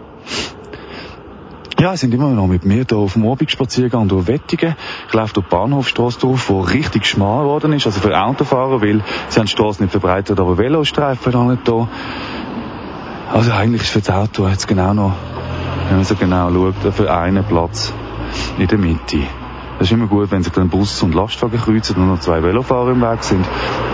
[1.80, 4.76] Ja, sie sind immer noch mit mir hier auf dem Abendspaziergang durch Wettigen.
[5.08, 9.02] Ich laufe durch die Bahnhofstrasse durch, die richtig schmal geworden ist, also für Autofahrer, weil
[9.28, 11.88] sie haben die Straße nicht verbreitet, aber Velostreifen dann nicht da.
[13.32, 15.12] Also eigentlich ist für das Auto jetzt genau noch
[15.88, 17.92] wenn man so genau schaut, für einen Platz
[18.58, 19.22] in der Mitte.
[19.78, 22.92] Das ist immer gut, wenn sich dann Bus und Lastwagen kreuzen und noch zwei Velofahrer
[22.92, 23.44] im Weg sind.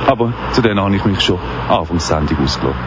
[0.06, 2.80] Aber zu denen habe ich mich schon anfangs Sendung ausgelassen.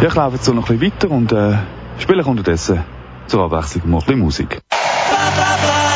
[0.00, 1.58] Ich laufe jetzt so noch ein bisschen weiter und äh,
[1.98, 2.82] spiele unterdessen
[3.26, 4.60] zur Abwechslung mal ein bisschen Musik.
[4.72, 5.91] hier.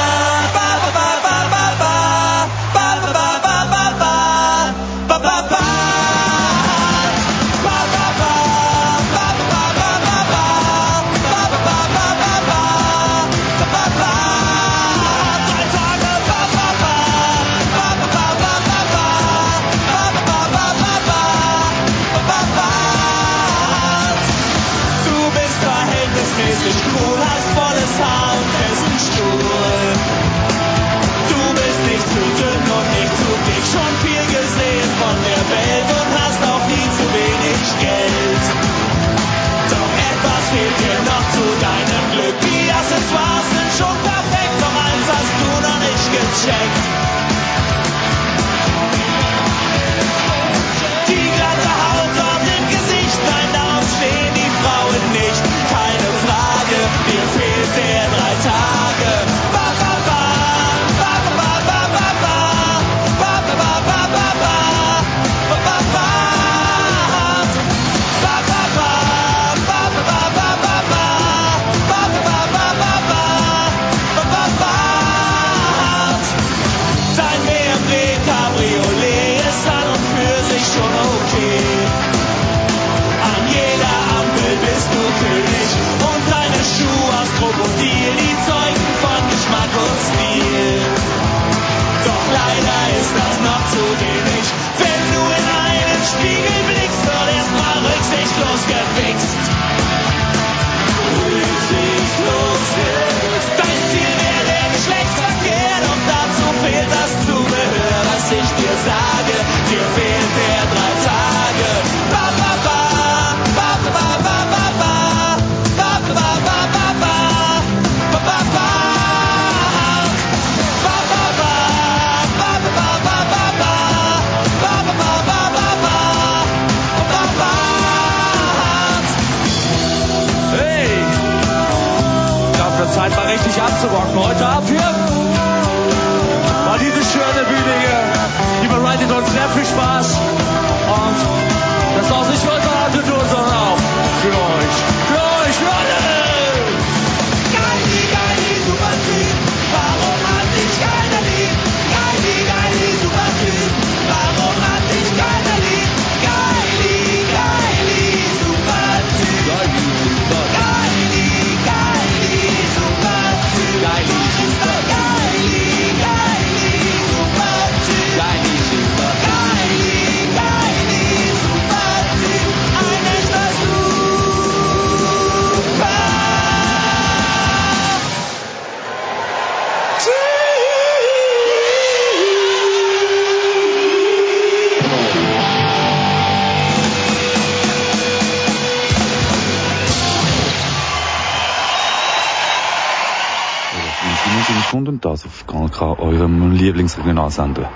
[194.96, 197.70] Und das auf Kanal K, eurem Lieblingsregionalsender.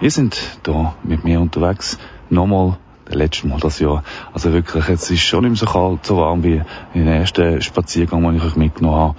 [0.00, 1.98] Ihr sind da mit mir unterwegs,
[2.30, 4.02] nochmal, das letzte Mal das Jahr.
[4.32, 6.62] Also wirklich, jetzt ist schon nicht so kalt, so warm wie
[6.94, 9.16] den ersten Spaziergang, den ich euch mitgenommen habe.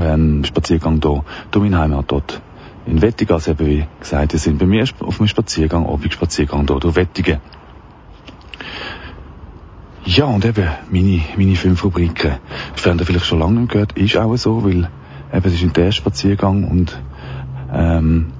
[0.00, 2.40] Ähm, Spaziergang da, durch mein Heimatort.
[2.86, 6.74] In Wettigen, also eben wie gesagt, ihr sind bei mir auf einem Spaziergang, Abendspaziergang da
[6.76, 7.40] durch Wettigen.
[10.04, 12.34] Ja, und eben, meine, meine fünf Rubriken.
[12.74, 14.88] Das ihr vielleicht schon lange nicht gehört, ist auch so, weil
[15.34, 16.98] eben, es ist ein der erste Spaziergang und,
[17.72, 18.32] ähm,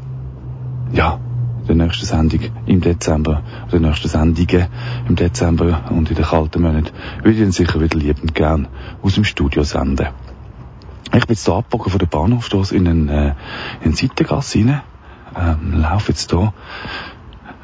[0.92, 1.18] ja,
[1.66, 4.66] in der nächsten Sendung im Dezember, oder die nächsten Sendungen
[5.08, 8.68] im Dezember und in den kalten Monaten, würde ich dann sicher wieder liebend gern
[9.02, 10.08] aus dem Studio senden.
[11.06, 13.34] Ich bin jetzt hier abgebogen von der Bahnhofstrasse in einen, äh,
[13.80, 14.80] in eine Seitengasse rein,
[15.36, 16.52] ähm, laufe jetzt hier,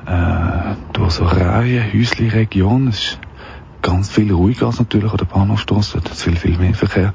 [0.07, 3.19] äh, durch so Reihe, Häusli-Region, es ist
[3.83, 7.13] ganz viel ruhiger als natürlich an der Bahnhofstrasse, dort ist viel, viel mehr Verkehr.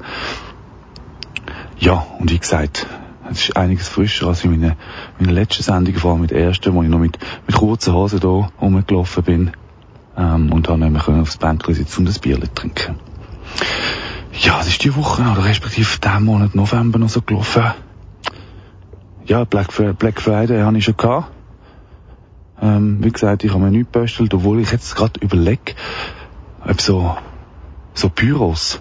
[1.78, 2.86] Ja, und wie gesagt,
[3.30, 4.76] es ist einiges frischer als in meiner,
[5.18, 8.20] meiner letzten Sendung, vor allem mit der ersten, wo ich noch mit, mit kurzen Hosen
[8.20, 9.52] hier rumgelaufen bin,
[10.16, 12.96] ähm, und dann nämlich aufs Bänkchen sitzen und ein Bier trinken.
[14.32, 17.72] Ja, es ist die Woche, oder respektive diesen Monat November noch so gelaufen.
[19.26, 21.32] Ja, Black, Black Friday habe ich schon gehabt.
[22.60, 25.74] Ähm, wie gesagt, ich habe mir nichts bestellt, obwohl ich jetzt gerade überlege,
[26.66, 27.16] ob so,
[27.92, 28.80] so Pyros,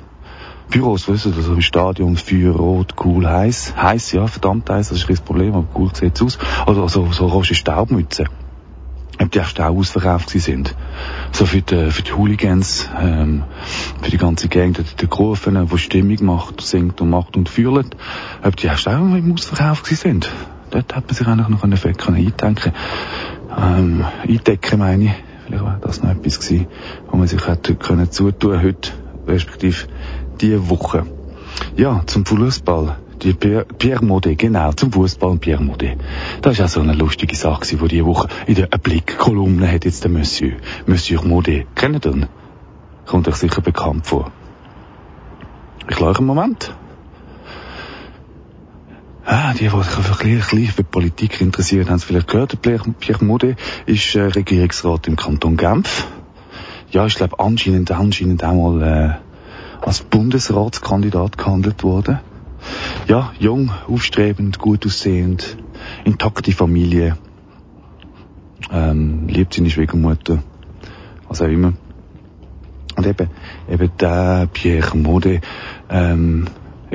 [0.69, 3.75] Pyros, weißt du, so im Stadion, Feuer, rot, cool, heiß.
[3.77, 6.37] Heiß, ja, verdammt heiß, das ist kein Problem, aber cool sieht's aus.
[6.67, 8.27] Oder so, so rote Staubmützen.
[9.21, 10.75] Ob die erst auch ausverkauft sind.
[11.31, 13.43] So für die, für die Hooligans, ähm,
[14.01, 17.95] für die ganze Gang, die, die Grufen, die Stimmung macht, singt und macht und fühlt.
[18.43, 20.29] Ob die erst auch im Ausverkauf sind.
[20.71, 22.73] Dort hat man sich eigentlich noch einen Effekt eindenken
[23.57, 25.11] ähm, eindecken meine ich.
[25.45, 26.67] Vielleicht war das noch etwas gewesen,
[27.09, 28.91] wo man sich hätte können zutun heute,
[29.27, 29.87] respektive
[30.41, 31.05] diese Woche.
[31.75, 32.97] Ja, zum Fußball.
[33.21, 35.97] Die Pierre, Pierre Modet, genau, zum Fußball und Pierre Modet.
[36.41, 40.03] Das ist auch so eine lustige Sache, die diese Woche in der Blick-Kolumne hat jetzt
[40.03, 41.67] der Monsieur, Monsieur Modet.
[41.75, 42.25] Kennt ihr ihn?
[43.05, 44.31] Kommt euch sicher bekannt vor.
[45.89, 46.75] Ich lache einen Moment.
[49.27, 52.61] Ah, die, die sich einfach ein bisschen für Politik interessieren, haben es vielleicht gehört.
[52.61, 56.07] Pierre, Modet ist äh, Regierungsrat im Kanton Genf.
[56.91, 59.24] Ja, ich glaube anscheinend, anscheinend auch mal äh,
[59.85, 62.19] als Bundesratskandidat gehandelt worden.
[63.07, 65.57] Ja, jung, aufstrebend, gut aussehend,
[66.03, 67.17] intakte Familie,
[68.71, 70.41] ähm, liebt seine Schwiegermutter,
[71.27, 71.73] was auch immer.
[72.95, 73.29] Und eben,
[73.69, 75.43] eben der Pierre Modet,
[75.89, 76.47] ähm,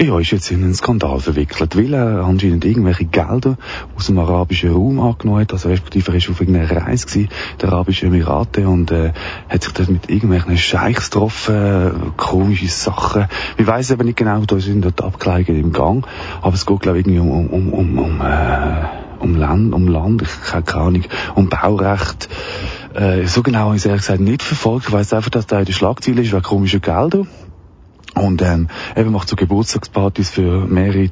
[0.05, 3.59] ja, ist jetzt in einen Skandal verwickelt, weil er anscheinend irgendwelche Gelder
[3.97, 7.29] aus dem arabischen Raum angenommen hat, also respektive er ist auf irgendeiner Reise gewesen,
[7.61, 9.13] der Arabischen Emirate, und äh,
[9.49, 13.27] hat sich dort mit irgendwelchen Scheichs getroffen, äh, komische Sachen.
[13.57, 16.07] Wir weiss eben nicht genau, da sind dort Abklärungen im Gang,
[16.41, 18.85] aber es geht, glaube ich, irgendwie um, um, um, um, äh,
[19.19, 22.29] um Land, um Land, ich keine Ahnung, um Baurecht.
[22.95, 24.87] Äh, so genau habe ich es ehrlich gesagt nicht verfolgt.
[24.89, 27.27] Ich weiss einfach, dass da in der Schlagzeile ist, wegen komischer Gelder.
[28.15, 31.11] Und ähm, eben macht so Geburtstagspartys für mehrere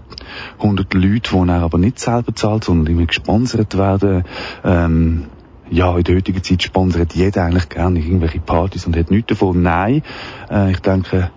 [0.59, 4.25] hundert Leute, die er aber nicht selber zahlt, sondern irgendwie gesponsert werden.
[4.65, 5.27] Ähm,
[5.71, 9.63] ja, in der heutigen Zeit sponsert jeder eigentlich gerne irgendwelche Partys und hat nichts davon.
[9.63, 10.03] Nein,
[10.51, 11.31] äh, ich denke,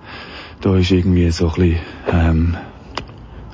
[0.61, 1.79] da ist irgendwie so ein bisschen,
[2.11, 2.57] ähm,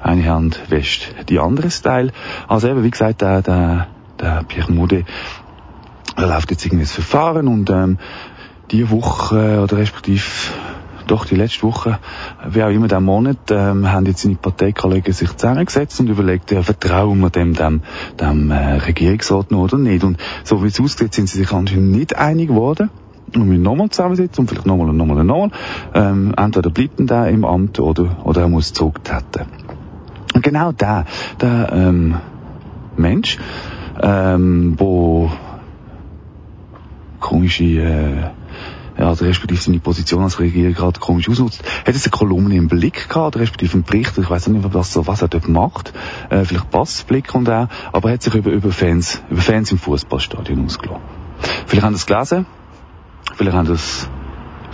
[0.01, 2.11] eine Hand wäscht die andere Style.
[2.47, 3.87] Also eben, wie gesagt, der, der,
[4.19, 5.05] der Pierre Modet,
[6.15, 7.97] er läuft jetzt irgendwie das Verfahren und ähm,
[8.71, 10.23] die Woche, oder respektive
[11.07, 11.99] doch die letzte Woche,
[12.47, 16.61] wie auch immer der Monat, ähm, haben jetzt seine Parteikollegen sich zusammengesetzt und überlegt, ja,
[16.61, 17.81] vertrauen wir dem, dem,
[18.19, 20.03] dem äh, Regierungsrat noch oder nicht.
[20.03, 22.89] Und so wie es aussieht, sind sie sich anscheinend nicht einig geworden.
[23.35, 25.51] Und wir nochmal zusammensitzen und vielleicht nochmal und nochmal und nochmal.
[25.93, 29.47] Ähm, entweder bleibt er da im Amt oder, oder er muss zurücktreten.
[30.33, 31.05] Und genau der,
[31.41, 32.15] der ähm,
[32.95, 33.37] Mensch,
[34.01, 35.31] ähm, wo
[37.19, 38.23] komische, äh,
[38.97, 42.67] ja, also respektive seine Position als Regierung gerade komisch ausnutzt, hat es eine Kolumne im
[42.67, 45.93] Blick gehabt, respektive einen Bericht, ich weiß nicht, was, so, was er dort macht,
[46.29, 49.77] äh, vielleicht Passblick und auch, aber er hat sich über, über Fans, über Fans im
[49.77, 51.03] Fußballstadion ausgelassen.
[51.67, 52.45] Vielleicht haben es gelesen,
[53.35, 54.09] vielleicht haben es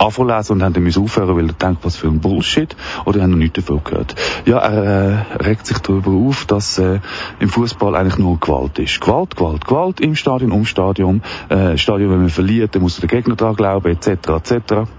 [0.04, 3.36] anvorlesen und haben dann aufhören weil er denkt, was für ein Bullshit, oder haben noch
[3.36, 4.14] nichts davon gehört.
[4.44, 7.00] Ja, er äh, regt sich darüber auf, dass äh,
[7.40, 9.00] im Fußball eigentlich nur Gewalt ist.
[9.00, 11.22] Gewalt, Gewalt, Gewalt im Stadion, um Stadion.
[11.48, 14.90] Äh, Stadion, wenn man verliert, dann muss der Gegner da glauben, etc., etc.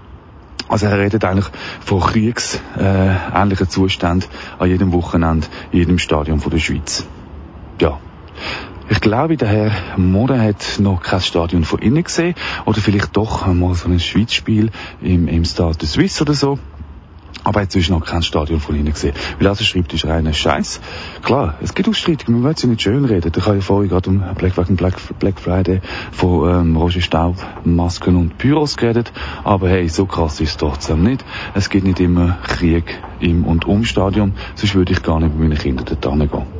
[0.68, 1.46] Also er redet eigentlich
[1.80, 7.06] von kriegsähnlichen äh, Zuständen an jedem Wochenende, in jedem Stadion von der Schweiz.
[7.80, 7.98] Ja.
[8.88, 12.36] Ich glaube, der Herr Moder hat noch kein Stadion von innen gesehen.
[12.66, 14.70] Oder vielleicht doch mal so ein Schweizspiel
[15.00, 16.58] im, im Stade de Suisse oder so.
[17.42, 19.14] Aber er hat inzwischen noch kein Stadion von innen gesehen.
[19.38, 20.80] Weil also schreibt, ist reiner Scheiß.
[21.22, 23.32] Klar, es gibt Ausstreitungen, man will sie nicht schön reden.
[23.32, 25.80] Da habe ich vorhin gerade um Black, Black, Black Friday
[26.12, 29.12] von ähm, Roger Staub, Masken und Pyros geredet.
[29.42, 31.24] Aber hey, so krass ist es trotzdem nicht.
[31.54, 35.48] Es gibt nicht immer Krieg im und um Stadion, sonst würde ich gar nicht mit
[35.48, 36.55] meinen Kindern dort gehen.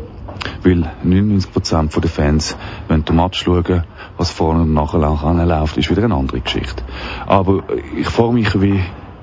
[0.62, 2.56] Weil 99% der Fans
[2.88, 3.84] wenn den Match schauen,
[4.16, 6.82] was vorne und nachher läuft, ist wieder eine andere Geschichte.
[7.26, 7.64] Aber
[7.96, 8.80] ich frage mich, wie,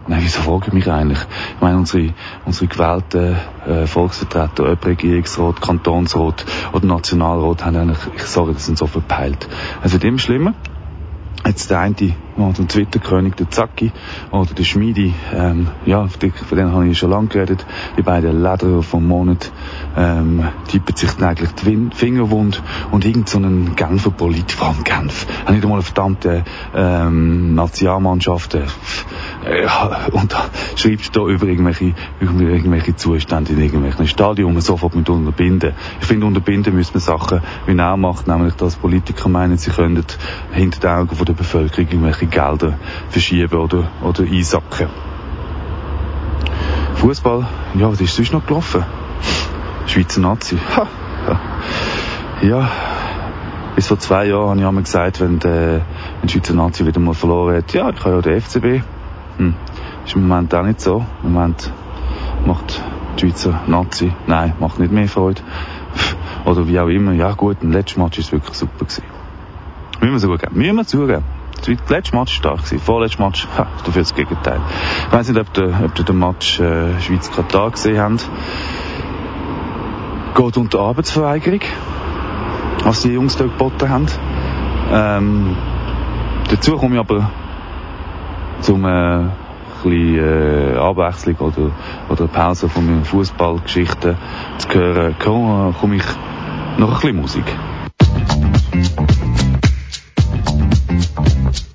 [0.07, 1.19] nein, wieso frage ich mich eigentlich?
[1.55, 2.13] Ich meine, unsere,
[2.45, 8.77] unsere gewählten äh, Volksvertreter, ob Regierungsrat, Kantonsrat oder Nationalrat, haben eigentlich, ich sage, das sind
[8.77, 9.47] so verpeilt.
[9.83, 10.53] Es wird immer schlimmer.
[11.45, 13.91] Jetzt der eine, der Twitter-König, der Zacki,
[14.31, 17.65] oder der Schmiedi, ähm, ja, von denen habe ich schon lange geredet,
[17.97, 19.51] die beiden Leder vom Monat,
[19.97, 24.69] ähm, tippen sich dann eigentlich die Finger wund und irgend so einen Genfer Polit, vor
[24.69, 28.65] allem Genf, haben nicht einmal eine verdammte, ähm, Nationalmannschaft, äh,
[30.11, 30.45] und da
[30.77, 35.09] schreibst du da über irgendwelche, über irgendwelche Zustände in irgendwelchen Stadien, die man sofort mit
[35.09, 35.73] unterbinden.
[35.99, 40.05] Ich finde, unterbinden müssen wir Sachen, wie er macht, nämlich, dass Politiker meinen, sie könnten
[40.53, 42.77] hinter den Augen von der Bevölkerung irgendwelche Gelder
[43.09, 44.87] verschieben oder, oder einsacken.
[46.95, 48.83] Fußball, ja, was ist sonst noch gelaufen?
[49.87, 50.57] Schweizer Nazi.
[50.75, 50.87] Ha.
[52.41, 52.69] Ja,
[53.75, 55.81] bis vor zwei Jahren habe ich einmal gesagt, wenn, der,
[56.19, 58.83] wenn Schweizer Nazi wieder mal verloren hat, ja, ich habe ja den FCB.
[59.37, 59.53] Hm.
[60.05, 61.05] Ist im Moment auch nicht so.
[61.23, 61.71] Im Moment
[62.45, 62.81] macht
[63.15, 65.41] die Schweizer Nazi, nein, macht nicht mehr Freude.
[66.45, 67.13] Oder wie auch immer.
[67.13, 69.22] Ja gut, im letzten Match war es wirklich super gewesen.
[69.99, 70.57] Müssen wir zugeben.
[70.57, 71.23] Müssen wir zugeben.
[71.65, 72.79] Der letzte Match war stark gewesen.
[72.79, 74.59] Vorletzte Match, ha, dafür das Gegenteil.
[75.07, 78.29] Ich weiss nicht, ob ihr, ob ihr den Match äh, Schweiz-Katar gesehen habt.
[80.35, 81.61] Geht unter Arbeitsverweigerung,
[82.83, 84.07] was die Jungs da geboten haben.
[84.91, 85.55] Ähm,
[86.49, 87.29] dazu komme ich aber
[88.61, 89.29] zum äh,
[89.83, 91.71] bisschen äh, Abwechslung oder,
[92.09, 94.15] oder Pause von meinen Fußballgeschichten
[94.57, 96.03] zu hören, komme, komme ich
[96.77, 97.45] noch ein bisschen Musik.
[101.01, 101.72] Thank you.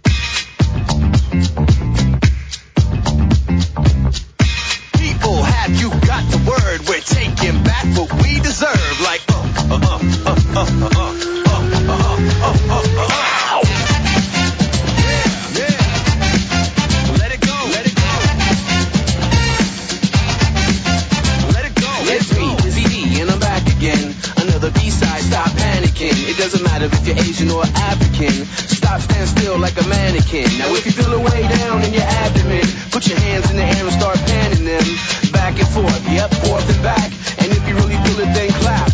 [30.78, 32.62] If you feel a way down in your abdomen,
[32.94, 34.86] put your hands in the air and start panning them.
[35.34, 37.10] Back and forth, yep, forth and back.
[37.42, 38.86] And if you really feel it, then clap.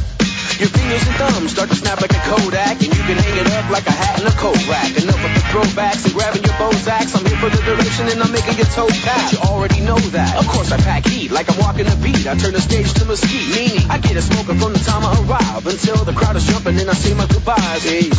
[0.57, 3.49] Your fingers and thumbs start to snap like a Kodak, and you can hang it
[3.53, 4.97] up like a hat in a coat rack.
[4.97, 7.12] Enough of the throwbacks and grabbing your Bozaks.
[7.18, 9.32] I'm here for the duration and I'm making your toe tap.
[9.32, 10.39] You already know that.
[10.39, 12.26] Of course I pack heat like I'm walking the beat.
[12.26, 15.12] I turn the stage to mesquite, meaning I get a smoking from the time I
[15.26, 17.82] arrive until the crowd is jumping and I say my goodbyes.
[17.82, 18.14] Peace.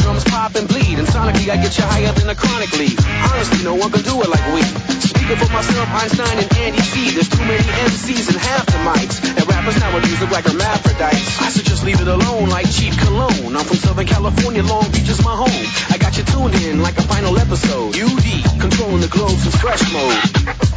[0.00, 2.96] Eardrums pop and bleed, and sonically I get you higher than a chronic lead.
[3.04, 4.62] Honestly, no one can do it like we.
[5.00, 7.10] Speaking for myself, Einstein and Andy C.
[7.12, 9.20] There's too many MCs and half the mics.
[9.20, 11.40] And rappers nowadays look like hermaphrodites.
[11.40, 13.56] I should just leave it alone like cheap cologne.
[13.56, 15.64] I'm from Southern California, Long Beach is my home.
[15.90, 17.94] I got you tuned in like a final episode.
[17.94, 20.70] UD, controlling the globe since fresh mode.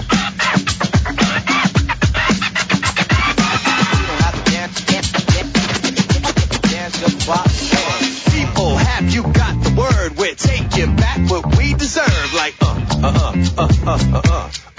[10.23, 14.21] We're taking back what we deserve, like uh, uh, uh, uh, uh, uh.
[14.23, 14.72] uh.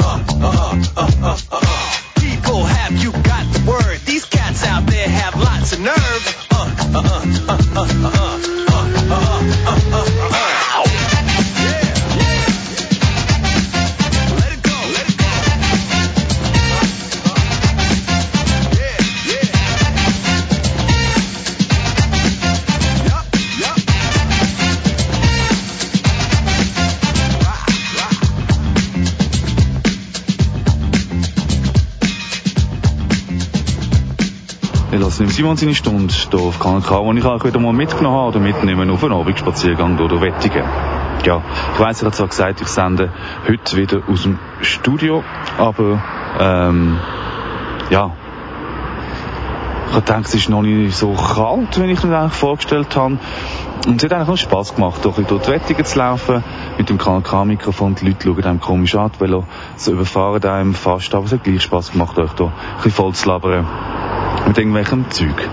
[35.34, 38.38] Simon seine Stunde hier auf Kanal K, die ich auch wieder mal mitgenommen habe oder
[38.38, 40.62] mitnehmen auf einen Abendspaziergang durch Wettigen.
[41.24, 41.42] Ja,
[41.74, 43.10] ich weiss, ich habe zwar gesagt, ich sende
[43.48, 45.24] heute wieder aus dem Studio,
[45.58, 46.00] aber
[46.38, 47.00] ähm,
[47.90, 48.12] ja,
[49.88, 53.18] ich gedacht, es ist noch nicht so kalt, wie ich mir eigentlich vorgestellt habe.
[53.88, 56.44] Und es hat eigentlich noch Spass gemacht, doch durch die Wettigen zu laufen,
[56.78, 57.96] mit dem Kanal K-Mikrofon.
[57.96, 59.42] Die Leute schauen einem komisch an, weil
[59.74, 63.14] sie überfahren einem fast, aber es hat gleich Spass gemacht, euch hier ein bisschen voll
[63.14, 63.66] zu labern
[64.46, 65.48] mit irgendwelchem Zeug.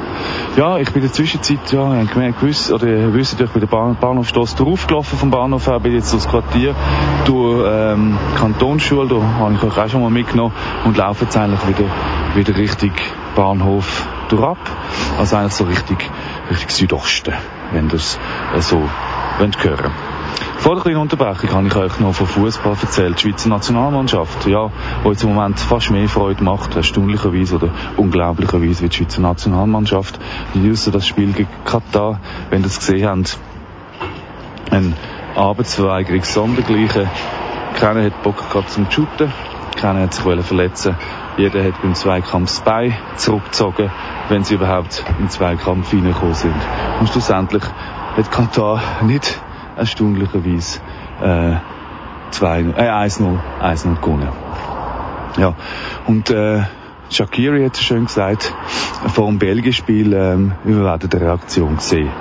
[0.58, 3.68] Ja, ich bin in der Zwischenzeit, ja, ich gemerkt, gewiss, oder wisst, ich bin der
[3.68, 6.76] Bahn, Bahnhofstrasse draufgelaufen vom Bahnhof her, bin jetzt durchs Quartier,
[7.26, 10.54] durch ähm, Kantonsschule, da habe ich euch auch schon mal mitgenommen
[10.86, 11.90] und laufe jetzt eigentlich wieder,
[12.36, 12.92] wieder Richtung
[13.36, 14.58] Bahnhof durchab.
[15.18, 16.10] Also eigentlich so richtig,
[16.50, 17.34] richtig Südosten,
[17.72, 18.20] wenn das
[18.56, 18.82] äh, so
[19.40, 19.92] wollt hören
[20.62, 23.18] vor der kleinen Unterbrechung habe ich euch noch von Fußball erzählt.
[23.18, 24.70] Die Schweizer Nationalmannschaft, ja,
[25.04, 30.20] die jetzt im Moment fast mehr Freude macht, erstaunlicherweise oder unglaublicherweise wie die Schweizer Nationalmannschaft.
[30.54, 32.20] Die wissen das Spiel gegen Katar,
[32.52, 33.40] wenn ihr es gesehen habt,
[34.70, 34.94] ein
[35.36, 37.10] Arbeitsverweigerung sondergleichen.
[37.80, 39.34] Keiner hat Bock gehabt zum Shooten,
[39.76, 40.96] keiner hat sich verletzen.
[41.38, 43.90] Jeder hat beim Zweikampf das Bein zurückgezogen,
[44.30, 46.54] wenn sie überhaupt im Zweikampf reingekommen sind.
[47.00, 47.64] Und schlussendlich
[48.16, 49.42] hat Katar nicht
[49.78, 50.80] erstaunlicherweise
[51.22, 51.56] äh,
[52.32, 54.30] 2, äh, 1-0, 1-0 gewonnen.
[55.38, 55.54] Ja,
[56.08, 56.64] und äh,
[57.10, 58.54] Shakiri hat so schön gesagt,
[59.08, 62.12] vor dem Belgien-Spiel, ähm, wir werden die Reaktion sehen.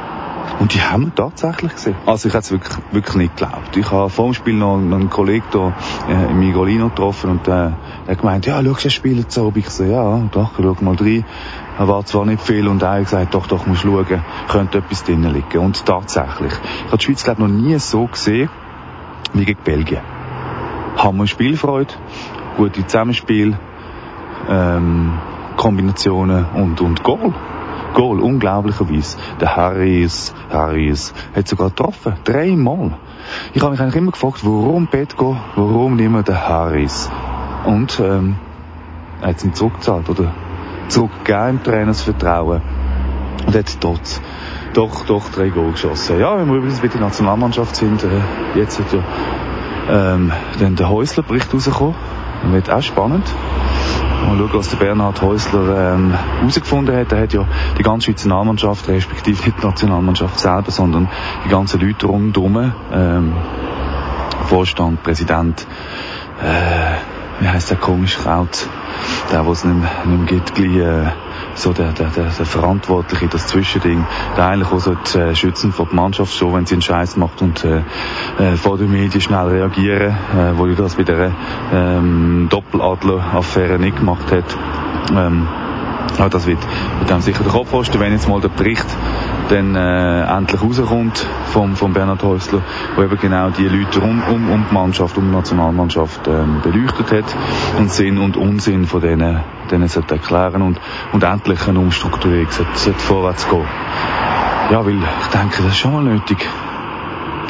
[0.59, 1.97] Und die haben wir tatsächlich gesehen.
[2.07, 3.77] Also ich hätte es wirklich, wirklich nicht geglaubt.
[3.77, 5.73] Ich habe vor dem Spiel noch einen Kollegen hier
[6.09, 7.71] äh, in Migolino getroffen und äh,
[8.09, 9.53] hat gemeint, ja, schau, das Spiel jetzt so.
[9.55, 11.25] Ich so, ja, doch, schau mal rein.
[11.79, 15.05] Er war zwar nicht viel und er hat gesagt, doch, doch, musst schauen, könnte etwas
[15.05, 15.59] drinnen liegen.
[15.59, 16.53] Und tatsächlich.
[16.53, 18.51] Ich habe die Schweiz, glaube noch nie so gesehen
[19.33, 20.01] wie gegen Belgien.
[20.97, 21.95] Hammer Spielfreude,
[22.57, 23.57] gute Zusammenspiel,
[24.49, 25.19] ähm,
[25.57, 27.33] Kombinationen und, und Goal.
[27.95, 29.19] Goal, unglaublicherweise.
[29.41, 32.15] Der Harris, Harris, hat sogar getroffen.
[32.25, 32.99] Dreimal.
[33.55, 37.11] Ich habe mich eigentlich immer gefragt, warum Petko, warum nicht mehr der Harris?
[37.65, 38.37] Und, ähm,
[39.23, 40.33] hat es ihm zurückgezahlt, oder
[40.89, 42.63] zurückgegeben im Trainers Vertrauen.
[43.47, 44.21] Und hat dort
[44.75, 46.21] doch, doch drei Goal geschossen.
[46.21, 48.21] Ja, wenn wir übrigens bei der Nationalmannschaft sind, äh,
[48.55, 49.01] jetzt hat ja,
[49.89, 51.95] ähm, dann der Häusler-Bericht rausgekommen.
[52.43, 53.25] Das wird auch spannend.
[54.21, 57.13] Mal schauen, was der Bernhard Häusler ähm, herausgefunden hat.
[57.13, 57.47] Er hat ja
[57.79, 61.09] die ganze Schweizer Nationalmannschaft, respektive nicht die Nationalmannschaft selber, sondern
[61.45, 63.33] die ganzen Leute rundherum, ähm,
[64.47, 65.67] Vorstand, Präsident,
[66.43, 67.10] äh,
[67.41, 68.69] wie heisst der komisch Kraut,
[69.33, 71.11] der, wo es nicht, mehr- nicht mehr gibt, gleich, äh,
[71.55, 74.05] so der, der, der, der Verantwortliche, das Zwischending,
[74.37, 77.41] der eigentlich auch sollte, äh, schützen vor der Mannschaft schon, wenn sie einen Scheiß macht
[77.43, 77.83] und äh,
[78.39, 81.33] äh, vor den Medien schnell reagieren, äh, wo ich das bei der
[81.73, 84.45] ähm, Doppeladler-Affäre nicht gemacht hat.
[85.17, 85.49] Ähm,
[86.19, 86.59] aber das wird,
[87.05, 88.87] wird sicher der Kopf kosten, wenn jetzt mal der Bericht
[89.49, 92.63] dann äh, endlich rauskommt vom, vom Bernhard Häusler,
[92.95, 97.13] wo eben genau die Leute um, um, um die Mannschaft, um die Nationalmannschaft ähm, beleuchtet
[97.13, 97.37] hat
[97.79, 99.41] und Sinn und Unsinn von denen,
[99.71, 100.81] denen sollte erklären und,
[101.13, 103.67] und endlich eine Umstrukturierung sollte, sollte vorwärts gehen.
[104.71, 106.49] Ja, weil ich denke, das ist schon mal nötig.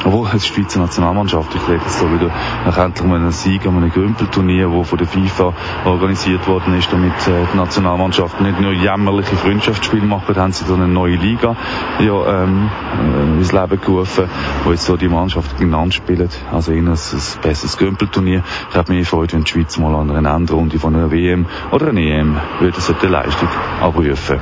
[0.03, 1.53] Obwohl, es ist die Schweizer Nationalmannschaft.
[1.55, 2.31] Ich rede jetzt so wieder
[2.65, 5.53] nach endlich mal einem Sieg an einem Grümpelturnier, das von der FIFA
[5.85, 10.73] organisiert worden ist, damit äh, die Nationalmannschaft nicht nur jämmerliche Freundschaftsspiele macht, haben sie so
[10.73, 11.55] eine neue Liga
[11.99, 12.69] ja, ähm,
[12.99, 14.25] äh, ins Leben gerufen,
[14.63, 16.29] wo jetzt so die Mannschaft genannt spielen.
[16.51, 18.43] Also ihnen ein, ein besseres Grümpelturnier.
[18.69, 21.89] Ich habe mir gefreut, wenn die Schweiz mal an einer Endrunde von einer WM oder
[21.89, 23.49] einer EM würde so die Leistung
[23.81, 24.39] abrufen.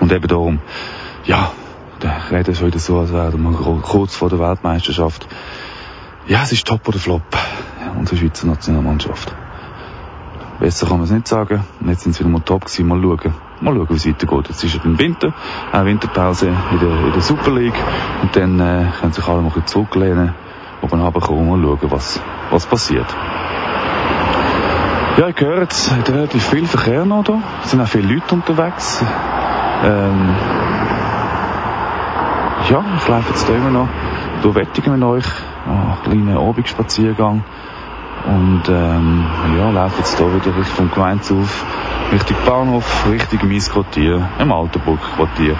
[0.00, 0.58] Und eben darum,
[1.24, 1.52] ja,
[2.00, 5.26] da reden wir wieder so, als wären wir kurz vor der Weltmeisterschaft.
[6.26, 7.22] Ja, es ist top oder flop,
[7.98, 9.34] unsere Schweizer Nationalmannschaft.
[10.58, 11.64] Besser kann man es nicht sagen.
[11.80, 12.88] Und jetzt sind sie wieder mal top gewesen.
[12.88, 13.34] Mal schauen.
[13.60, 14.48] Mal schauen, wie es weitergeht.
[14.48, 15.34] Jetzt ist es im Winter,
[15.70, 17.78] eine Winterpause in der, in der Super League.
[18.22, 20.34] Und dann äh, können sich alle mal ein bisschen zurücklehnen,
[20.82, 22.20] oben runterkommen und schauen, was,
[22.50, 23.06] was passiert.
[25.18, 27.42] Ja, ich höre jetzt, es hat relativ viel Verkehr noch da.
[27.62, 29.04] Es sind auch viele Leute unterwegs.
[29.84, 30.34] Ähm,
[32.70, 33.88] ja, ich laufe jetzt immer noch
[34.42, 35.24] durch Wettingen mit euch.
[35.68, 37.44] Oh, kleinen Abendspaziergang.
[38.26, 39.24] Und ähm,
[39.56, 41.64] ja, laufe jetzt hier wieder Richtung Gemeinshof,
[42.12, 45.54] Richtung Bahnhof, Richtung mein Quartier, im Altenburg-Quartier,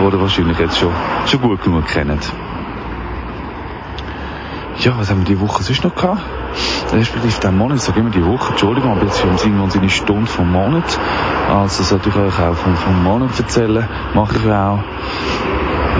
[0.00, 0.90] wo ihr wahrscheinlich jetzt schon,
[1.26, 2.32] schon gut genug kennt.
[4.78, 6.20] Ja, was haben wir die Woche sonst noch gehabt?
[6.92, 10.26] Respektive den Monat, ich sage immer die Woche, Entschuldigung, aber jetzt haben wir seine Stunde
[10.26, 10.98] vom Monat.
[11.48, 14.80] Also sollte ich euch auch vom, vom Monat erzählen, mache ich auch.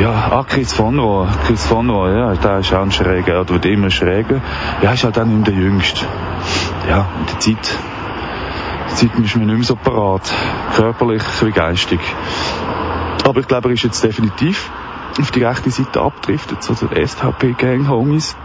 [0.01, 1.29] Ja, ah, Chris von Rohr.
[1.47, 4.41] Chris von Rohr, ja, der ist auch ein Schräger, oder wird immer schräger.
[4.83, 6.05] Ja, ist halt auch nicht der Jüngste.
[6.89, 7.79] Ja, und die Zeit,
[8.91, 10.35] die Zeit ist mir nicht mehr so parat.
[10.75, 12.01] Körperlich wie geistig.
[13.25, 14.69] Aber ich glaube, er ist jetzt definitiv
[15.21, 18.37] auf die rechte Seite abgedriftet, so der SHP-Gang-Homies.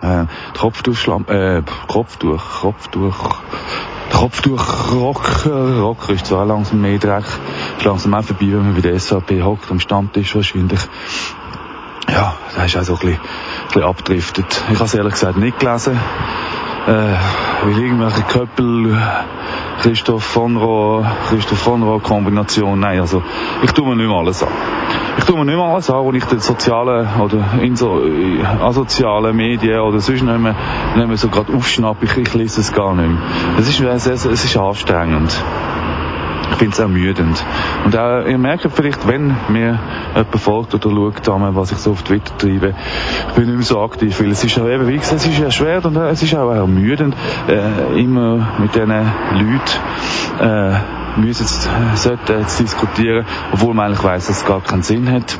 [0.00, 3.40] Äh, die Kopftuchschlampe, äh, Kopftuch, Kopftuch,
[4.12, 7.24] Kopftuch Rocker, Rocker ist zwar langsam mehr Dreck,
[7.76, 10.80] ist langsam auch vorbei, wenn man bei der SAP hockt, am Stammtisch wahrscheinlich.
[12.08, 14.64] Ja, da ist auch so ein bisschen, ein bisschen abdriftet.
[14.70, 15.98] Ich habe es ehrlich gesagt nicht gelesen.
[16.88, 18.96] Äh, irgendwelche Köppel,
[19.82, 23.22] Christoph von Rohr, Christoph von Rohr Kombination, nein, also,
[23.62, 24.48] ich tue mir nicht mehr alles an.
[25.18, 28.42] Ich tue mir nicht mehr alles an, wo ich den sozialen oder in so, äh,
[28.42, 30.54] asozialen Medien oder sonst nicht mehr,
[30.96, 32.06] nicht mehr so gerade aufschnappe.
[32.06, 33.20] Ich, ich lese es gar nicht mehr.
[33.58, 35.44] Es ist, es, es ist anstrengend.
[36.50, 37.44] Ich finde es ermüdend.
[37.84, 39.78] Und auch, ihr merkt vielleicht, wenn mir
[40.14, 42.74] jemand folgt oder schaut, was ich so auf Twitter treibe,
[43.28, 45.38] ich bin nicht mehr so aktiv, weil es ist ja eben, wie gesagt, es ist
[45.38, 47.14] ja schwer und es ist auch ermüdend,
[47.48, 49.60] äh, immer mit diesen Leuten,
[50.40, 55.10] äh, müssen äh, sollten jetzt diskutieren, obwohl man eigentlich weiss, dass es gar keinen Sinn
[55.10, 55.38] hat.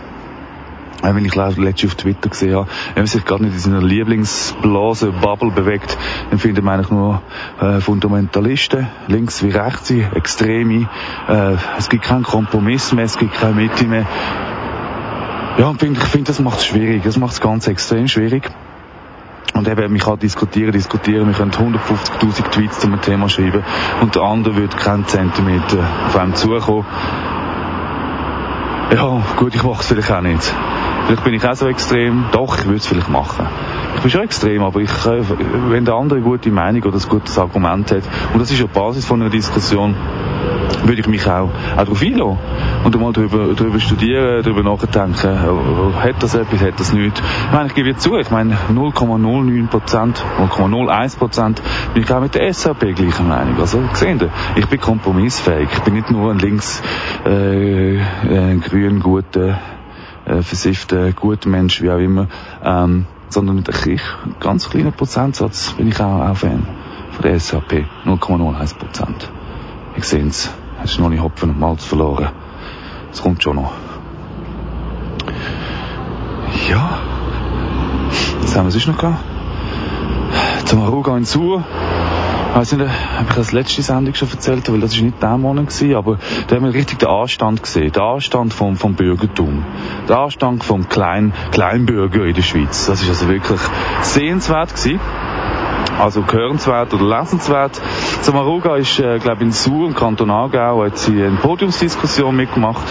[1.03, 3.83] Auch wenn ich letztens auf Twitter gesehen habe, wenn man sich gerade nicht in seiner
[3.83, 5.97] Lieblingsblase, Bubble bewegt,
[6.31, 7.23] dann findet man eigentlich nur
[7.61, 10.89] äh, Fundamentalisten, links wie rechts, Extreme.
[11.29, 14.07] Äh, es gibt keinen Kompromiss mehr, es gibt keine Mitte mehr.
[15.59, 17.03] Ja, und find, ich finde, das macht es schwierig.
[17.03, 18.51] Das macht es ganz extrem schwierig.
[19.55, 23.65] Und eben, man kann diskutieren, diskutieren, wir können 150.000 Tweets zum Thema schreiben
[24.01, 26.87] und der andere würde keinen Zentimeter auf einem zukommen.
[28.91, 30.55] Ja, gut, ich mache es vielleicht auch nicht.
[31.07, 32.25] Vielleicht bin ich auch so extrem.
[32.33, 33.47] Doch, ich würde es vielleicht machen.
[33.97, 35.23] Ich bin schon extrem, aber ich, äh,
[35.69, 38.67] wenn der andere eine gute Meinung oder ein gutes Argument hat, und das ist ja
[38.67, 39.95] die Basis von einer Diskussion,
[40.85, 42.39] würde ich mich auch, auch darauf einlassen.
[42.85, 47.19] Und einmal darüber, darüber studieren, darüber nachdenken, äh, hat das etwas, hat das nicht.
[47.19, 51.63] Ich meine, ich gebe jetzt zu, ich meine, 0,09 Prozent, 0,01 Prozent
[51.95, 53.59] bin ich auch mit der SAP gleicher Meinung.
[53.59, 55.69] Also, sehen Sie, ich bin kompromissfähig.
[55.73, 56.83] Ich bin nicht nur ein links,
[57.25, 59.59] äh, ein grün, guter,
[60.25, 62.29] äh, versiffter, guter Mensch, wie auch immer,
[62.63, 64.01] ähm, sondern mit einem
[64.41, 66.67] ganz kleinen Prozentsatz bin ich auch, auch Fan
[67.13, 67.85] von der SAP.
[68.05, 69.31] 0,01 Prozent.
[69.97, 70.51] Ich sehe es.
[70.85, 72.29] Es ist noch nicht Hopfen und Malz verloren.
[73.13, 73.73] Es kommt schon noch.
[76.69, 76.99] Ja.
[78.41, 79.25] Was haben wir sonst noch gehabt?
[80.65, 81.65] Zum Aruga in Sur.
[82.51, 85.23] Ich weiss nicht, ob ich das letzte Sendung schon erzählt habe, weil das war nicht
[85.23, 87.93] der Monat gewesen, aber da haben wir richtig den Anstand gesehen.
[87.93, 89.65] Den Anstand vom, vom Bürgertum.
[90.09, 92.87] Den Anstand vom Klein, Kleinbürger in der Schweiz.
[92.87, 93.61] Das ist also wirklich
[94.03, 95.01] sehenswert gewesen
[95.99, 97.81] also gehörenswert oder lesenswert.
[98.23, 102.87] Samaruga ist, äh, glaube in Sur im Kanton Aargau, hat sie eine Podiumsdiskussion mitgemacht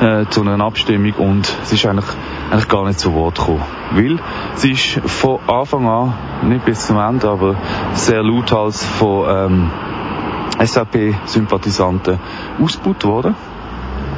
[0.00, 2.06] äh, zu einer Abstimmung und sie ist eigentlich,
[2.50, 3.62] eigentlich gar nicht zu Wort gekommen.
[3.92, 4.18] Weil
[4.54, 7.56] sie ist von Anfang an, nicht bis zum Ende, aber
[7.92, 9.70] sehr lauthals von ähm,
[10.64, 12.18] SAP-Sympathisanten
[12.60, 13.34] ausgebaut worden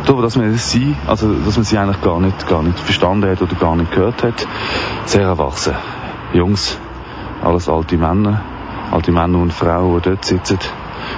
[0.04, 3.42] darüber, dass man sie, also dass man sie eigentlich gar nicht, gar nicht verstanden hat
[3.42, 4.46] oder gar nicht gehört hat,
[5.04, 5.74] sehr erwachsen.
[6.32, 6.78] Jungs,
[7.42, 8.42] alles alte Männer,
[8.90, 10.58] alte Männer und Frauen, die dort sitzen,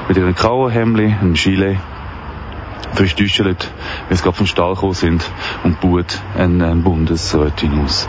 [0.08, 1.78] mit ihren grauen Hemdli, einem Gilet,
[2.94, 3.70] frisch düschelt,
[4.08, 5.24] weil sie gerade vom Stall gekommen sind.
[5.64, 8.08] Und buht einen Bundesrätin aus.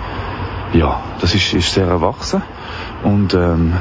[0.74, 2.42] ja, das ist, ist sehr erwachsen.
[3.04, 3.74] Und ähm,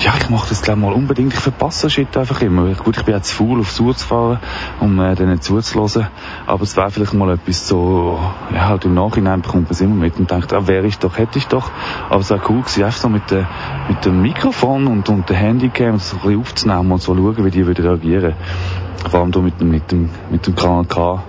[0.00, 1.34] ja, ich mache das glaube mal unbedingt.
[1.34, 2.72] Ich verpasse Shit einfach immer.
[2.74, 4.38] Gut, ich bin jetzt faul, auf Sur zu fahren,
[4.80, 6.08] um äh, denen zuzuhören.
[6.46, 8.18] Aber es wäre vielleicht mal etwas so,
[8.52, 11.18] ja, halt im Nachhinein bekommt man es immer mit und denkt, ah, wäre ich doch,
[11.18, 11.70] hätte ich doch.
[12.08, 13.46] Aber es wäre cool gewesen, einfach so mit, der,
[13.88, 17.50] mit dem Mikrofon und, und der Handycam so ein bisschen aufzunehmen und so schauen, wie
[17.50, 18.34] die würden reagieren.
[19.10, 21.22] Vor allem mit dem, mit dem, mit dem Kanal K,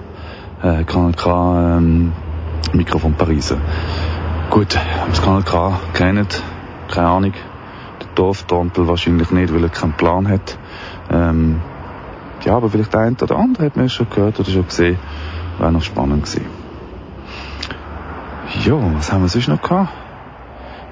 [0.64, 2.14] äh, Kanal K, ähm,
[2.72, 3.58] Mikrofon Pariser.
[4.50, 4.78] Gut,
[5.10, 6.42] das Kanal K kennt,
[6.88, 7.34] keine Ahnung.
[8.12, 10.58] Der Dorftrampel wahrscheinlich nicht, weil er keinen Plan hat.
[11.10, 11.62] Ähm,
[12.44, 14.98] ja, aber vielleicht eine oder andere hat man schon gehört oder schon gesehen.
[15.60, 16.46] Wäre noch spannend gewesen.
[18.66, 19.90] Ja, was haben wir sonst noch gehabt?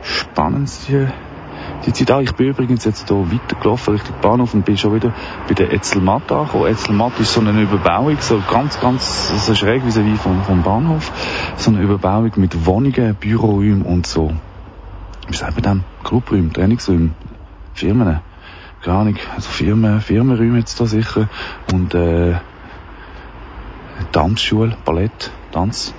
[0.01, 1.07] Spannend die,
[1.85, 2.11] die Zeit.
[2.11, 5.13] Ah, ich bin übrigens jetzt hier weitergelaufen Richtung Bahnhof und bin schon wieder
[5.47, 6.67] bei der Etzelmatt angekommen.
[6.67, 11.11] Etzelmatt ist so eine Überbauung, so ganz, ganz so schräg wie wie vom, vom Bahnhof.
[11.57, 14.31] So eine Überbauung mit Wohnungen, Büroräumen und so.
[15.29, 15.83] Wie sagt man dem?
[16.03, 17.15] Clubräumen, Trainingsräumen,
[17.73, 18.19] Firmen.
[18.81, 21.29] Keine Ahnung, also Firmen, Firmenräume jetzt da sicher.
[21.71, 22.35] Und äh,
[24.11, 25.93] Tanzschule, Ballett, Tanz.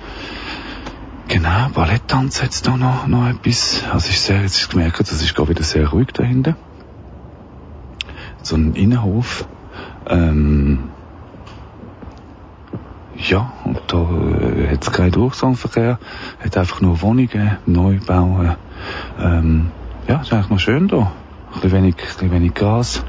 [1.31, 3.83] Genau, Balletttanz hat's da noch, noch etwas.
[3.89, 6.57] Also ist sehr, jetzt ist gemerkt, das ist gerade wieder sehr ruhig dahinter.
[8.43, 9.45] So ein Innenhof.
[10.07, 10.90] Ähm,
[13.17, 15.99] ja, und da äh, hat's keinen Durchgangsverkehr,
[16.43, 18.55] hat einfach nur Wohnungen, Neubauen.
[19.19, 19.71] Ähm,
[20.07, 21.11] ja, ist eigentlich noch schön da.
[21.53, 23.03] Ein bisschen wenig, ein bisschen wenig Gas,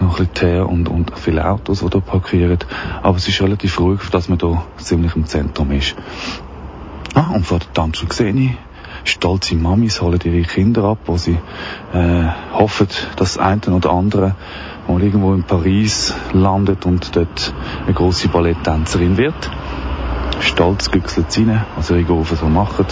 [0.00, 2.58] noch ein bisschen Teer und, und viele Autos, die da parkieren.
[3.02, 5.96] Aber es ist relativ ruhig, dass man da ziemlich im Zentrum ist.
[7.14, 8.52] Ah, und vor der Tanzschule sehe ich,
[9.04, 11.38] stolze Mamis holen ihre Kinder ab, wo sie
[11.92, 14.34] äh, hoffen, dass das eine oder andere
[14.88, 19.50] mal irgendwo in Paris landet und dort eine große Balletttänzerin wird.
[20.40, 22.86] Stolz güchselt rein, was ihre Gofen so machen.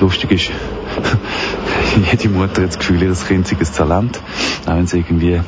[0.00, 0.50] Lustig ist,
[2.10, 4.20] jede Mutter hat das Gefühl, ihr Kind sei ein Talent.
[4.66, 5.40] Auch wenn sie irgendwie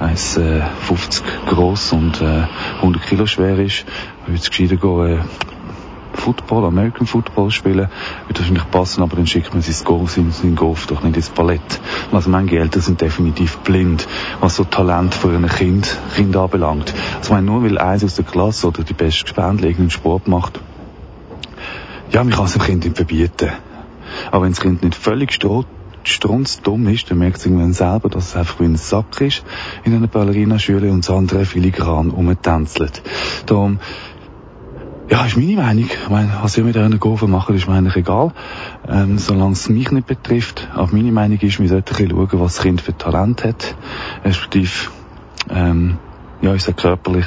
[0.00, 2.46] 1,50 groß und äh,
[2.76, 3.84] 100 Kilo schwer ist,
[4.26, 5.20] würde es gescheiter gehen, äh,
[6.14, 7.88] Football, American Football spielen,
[8.26, 11.30] würde wahrscheinlich passen, aber dann schickt man sein Golf, sein, sein Golf doch nicht ins
[11.30, 11.80] Ballett.
[12.12, 14.06] Also manche Eltern sind definitiv blind,
[14.40, 16.94] was so Talent für ein Kind, kind anbelangt.
[17.18, 20.28] Also ich meine, nur weil eins aus der Klasse oder die beste Gespendli irgendeinen Sport
[20.28, 20.60] macht,
[22.10, 23.50] ja, man kann es dem Kind nicht verbieten.
[24.30, 25.64] Aber wenn das Kind nicht völlig stroh
[26.02, 29.44] strunzdumm ist, dann merkt es irgendwann selber, dass es einfach wie ein Sack ist
[29.84, 33.02] in einer Ballerinaschule und das andere filigran umtänzelt.
[33.46, 33.80] Darum,
[35.10, 35.86] ja, ist meine Meinung.
[35.86, 38.32] Ich meine, was ihr mit einer Kurve macht, ist mir eigentlich egal,
[38.88, 40.68] ähm, solange es mich nicht betrifft.
[40.72, 43.74] Aber meine Meinung ist, wir sollten ein bisschen schauen, was das Kind für Talent hat,
[44.24, 44.70] respektive,
[45.50, 45.98] ähm,
[46.42, 47.26] ja, ist er körperlich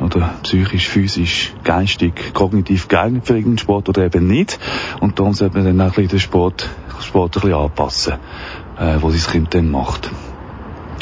[0.00, 4.58] oder psychisch, physisch, geistig, kognitiv geeignet für irgendeinen Sport oder eben nicht.
[5.00, 8.14] Und darum sollte man dann auch ein bisschen den Sport, Sport ein bisschen anpassen,
[8.78, 10.10] äh, was das Kind dann macht.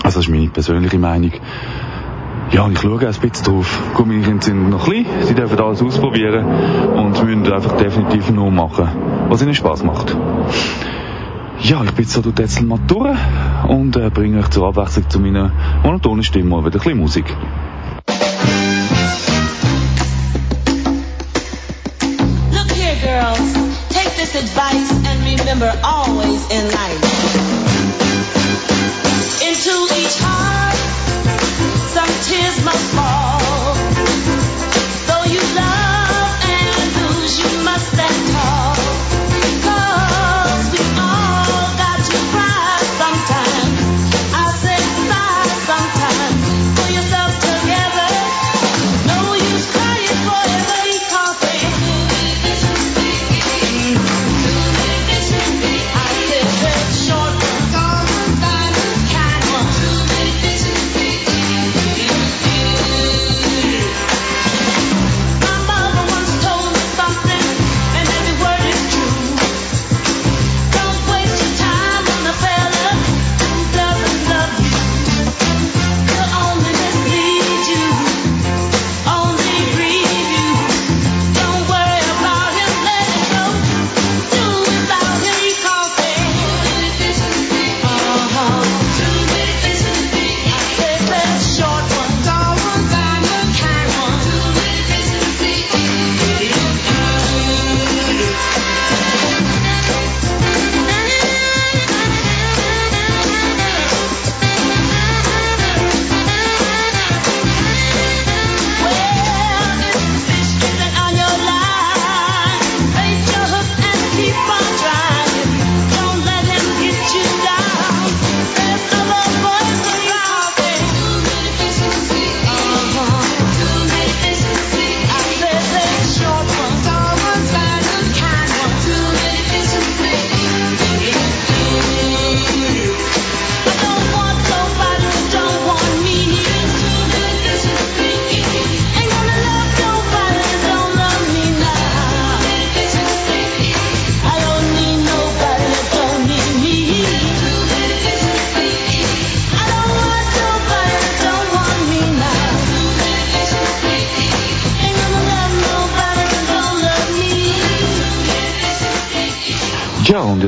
[0.03, 1.33] Also das ist meine persönliche Meinung.
[2.51, 3.83] Ja, ich schaue ein bisschen drauf.
[4.23, 8.89] Kinder sind noch klein, sie dürfen alles ausprobieren und müssen einfach definitiv nur machen,
[9.29, 10.17] was ihnen Spaß macht.
[11.61, 12.79] Ja, ich bin so durch die mal
[13.67, 17.27] und äh, bringe euch zur Abwechslung zu meiner monotonen Stimme wieder ein bisschen Musik.
[22.53, 23.53] Look here, girls.
[23.91, 27.03] Take this advice and remember always in life.
[29.43, 30.77] Into each heart,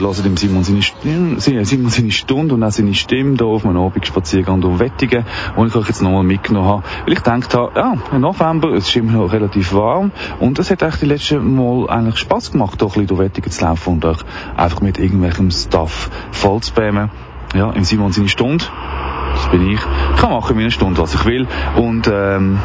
[0.00, 3.64] ihr hört ihm Simon seine, Stimme, Simon seine Stunde und auch seine Stimme hier auf
[3.64, 5.24] einem Abendspaziergang durch Wettigen,
[5.56, 6.82] wo ich euch jetzt nochmal mitgenommen habe.
[7.04, 10.70] Weil ich gedacht habe, ja, im November, es ist immer noch relativ warm und es
[10.70, 13.94] hat echt die letzten Mal eigentlich Spass gemacht, hier ein bisschen durch Wettigen zu laufen
[13.94, 14.18] und euch
[14.56, 17.10] einfach mit irgendwelchem Stuff voll zu bämen.
[17.54, 18.64] Ja, im Simon seine Stunde.
[19.34, 19.80] Das bin ich.
[19.80, 21.46] Ich kann machen in meiner Stunde, was ich will.
[21.76, 22.58] Und, ähm,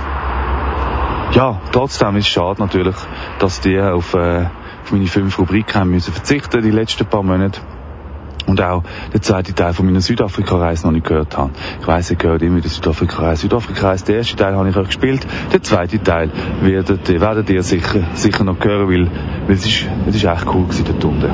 [1.33, 2.95] ja, trotzdem ist es schade natürlich,
[3.39, 4.45] dass die auf, äh,
[4.85, 7.59] auf meine fünf Rubriken haben müssen verzichten, die letzten paar Monate.
[8.47, 8.83] Und auch
[9.13, 11.51] der zweite Teil von meiner Südafrika-Reise noch nicht gehört habe.
[11.81, 13.43] Ich weiss, ihr gehört immer die Südafrika-Reise.
[13.43, 15.25] Südafrika-Reise, der erste Teil habe ich euch gespielt.
[15.51, 16.31] Der zweite Teil
[16.61, 19.07] werdet, werdet ihr sicher, sicher noch hören, weil,
[19.47, 21.29] weil es ist, es ist echt cool gewesen dort unten.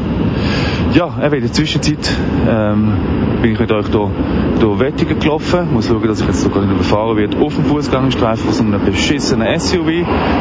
[0.94, 2.12] Ja, eben in der Zwischenzeit,
[2.50, 2.94] ähm,
[3.42, 4.12] bin ich mit euch hier,
[4.60, 5.66] hier Wettigen gelaufen.
[5.66, 7.38] Ich muss schauen, dass ich jetzt sogar nicht überfahren werde.
[7.40, 9.88] Auf dem Fußgängerstreifen von so einem beschissenen SUV.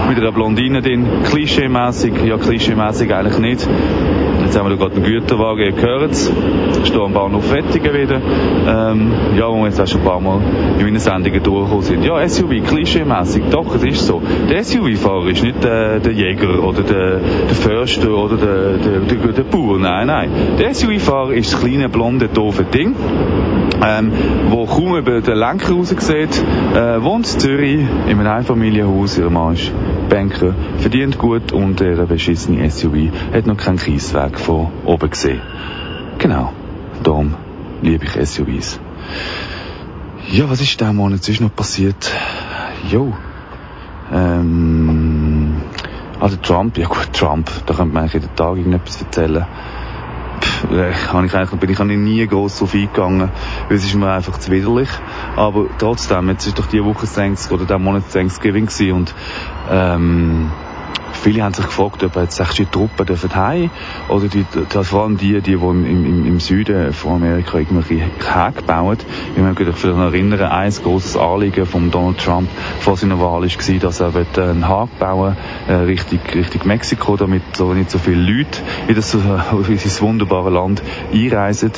[0.08, 1.06] Mit einer Blondine drin.
[1.24, 2.14] Klischeemässig.
[2.24, 3.68] Ja, klischeemässig eigentlich nicht.
[4.42, 6.32] Jetzt haben wir da gerade einen Güterwagen, ihr hört es.
[6.82, 8.20] Ich stehe am Bahnhof Wettigen wieder.
[8.66, 10.40] Ähm, ja, wo wir jetzt auch schon ein paar Mal
[10.78, 12.04] in meinen Sendungen durchgekommen sind.
[12.04, 13.44] Ja, SUV, klischeemässig.
[13.50, 14.22] Doch, es ist so.
[14.48, 19.32] Der SUV-Fahrer ist nicht äh, der Jäger oder der, der Förster oder der, der, der,
[19.32, 19.78] der Bauer.
[19.78, 20.30] Nein, nein.
[20.58, 22.94] Der SUV-Fahrer ist das kleine, blonde, doofe Ding,
[23.86, 24.12] ähm,
[24.48, 26.42] wo kaum über den Lenker raus sieht,
[26.74, 29.72] äh, wohnt in Zürich in einem Einfamilienhaus, ihr Mann ist
[30.08, 35.40] Banker, verdient gut und der beschissene SUV hat noch keinen Kiesweg von oben gesehen.
[36.20, 36.52] Genau.
[37.02, 37.34] Darum
[37.80, 38.78] liebe ich SUVs.
[40.30, 42.12] Ja, was ist diesen Monat sonst noch passiert?
[42.90, 43.14] Jo.
[44.12, 45.62] Ähm,
[46.20, 49.46] also Trump, ja gut, Trump, da könnte man eigentlich jeden Tag irgendetwas erzählen.
[50.40, 53.30] Pff, äh, ich eigentlich, bin ich eigentlich nie gross drauf eingegangen,
[53.68, 54.90] weil es ist mir einfach zu widerlich.
[55.36, 59.14] Aber trotzdem, jetzt ist doch die Woche Thanksgiving, oder der Monat Thanksgiving gewesen und,
[59.70, 60.50] ähm,
[61.20, 63.70] viele haben sich gefragt, ob jetzt die Truppen dürfen heim
[64.08, 68.04] oder die, die, vor allem die, die, die im, im, im Süden von Amerika irgendwelche
[68.04, 68.98] Häke bauen.
[69.36, 72.48] Ich möchte mich vielleicht erinnern, ein großes Anliegen von Donald Trump
[72.80, 75.36] vor seiner Wahl war, dass er einen Haken bauen
[75.68, 80.50] äh, Richtung, Richtung Mexiko, damit so nicht so viele Leute in das, in dieses wunderbare
[80.50, 81.72] Land einreisen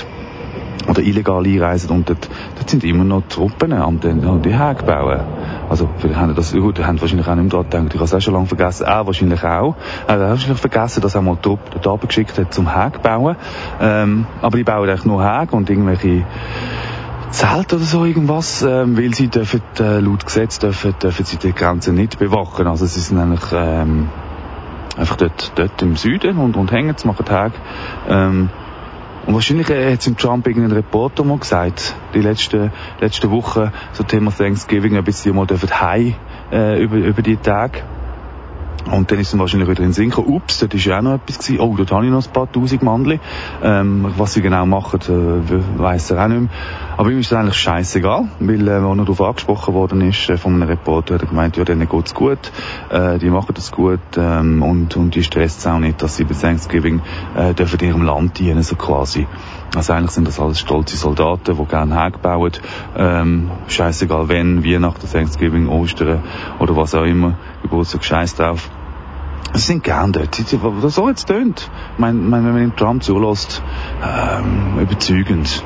[0.88, 2.28] oder illegal einreisen und dort,
[2.62, 5.20] dort sind immer noch Truppen am den, die Häke bauen.
[5.68, 7.94] Also, vielleicht haben das, gut, haben wahrscheinlich auch nicht mehr dran gedacht.
[7.94, 8.86] Ich habe es auch schon lange vergessen.
[8.86, 9.74] Er wahrscheinlich auch.
[10.06, 13.36] Er hat wahrscheinlich vergessen, dass er mal Truppe dort geschickt hat zum Häke bauen.
[13.80, 16.24] Ähm, aber die bauen eigentlich nur Häke und irgendwelche
[17.30, 21.52] Zelt oder so irgendwas, ähm, weil sie dürfen, äh, laut Gesetz dürfen, dürfen sie die
[21.52, 22.66] Grenze nicht bewachen.
[22.66, 24.08] Also sie sind eigentlich, ähm,
[24.96, 27.54] einfach dort, dort im Süden und, und hängen, machen Häke.
[28.08, 28.50] Ähm,
[29.26, 34.02] und wahrscheinlich äh, hat im Trump irgendein Reporter mal gesagt, die letzten, letzten Wochen, so
[34.02, 36.14] Thema Thanksgiving, ob sie mal dürfen heim,
[36.50, 37.82] äh, über, über die Tage.
[38.90, 41.02] Und dann ist dann wahrscheinlich wieder in den Sinn gekommen, ups, dort ist ja auch
[41.02, 43.20] noch etwas gewesen, oh, dort habe ich noch ein paar tausend Mandel.
[43.62, 46.50] Ähm, was sie genau machen, äh, weiss er auch nicht mehr.
[46.96, 50.36] Aber ihm ist das eigentlich scheißegal, weil, äh, als er darauf angesprochen worden ist, äh,
[50.36, 52.52] von einem Reporter, hat er gemeint, ja, denen geht's gut,
[52.90, 56.24] äh, die machen das gut, ähm, und, und die stresst es auch nicht, dass sie
[56.24, 57.00] bei Thanksgiving,
[57.36, 59.26] äh, dürfen ihrem Land dienen, so quasi.
[59.74, 62.52] Also eigentlich sind das alles stolze Soldaten, die gerne Häge bauen,
[62.94, 66.20] ähm, scheißegal wenn, Weihnachten, Thanksgiving, Ostern
[66.58, 68.68] oder was auch immer, Geburtstag, scheiß drauf.
[69.54, 70.34] Sie sind gern dort.
[70.34, 71.70] So jetzt tönt.
[71.94, 73.62] Ich meine, mein, wenn man den Trump zulässt,
[74.02, 75.62] ähm, überzeugend.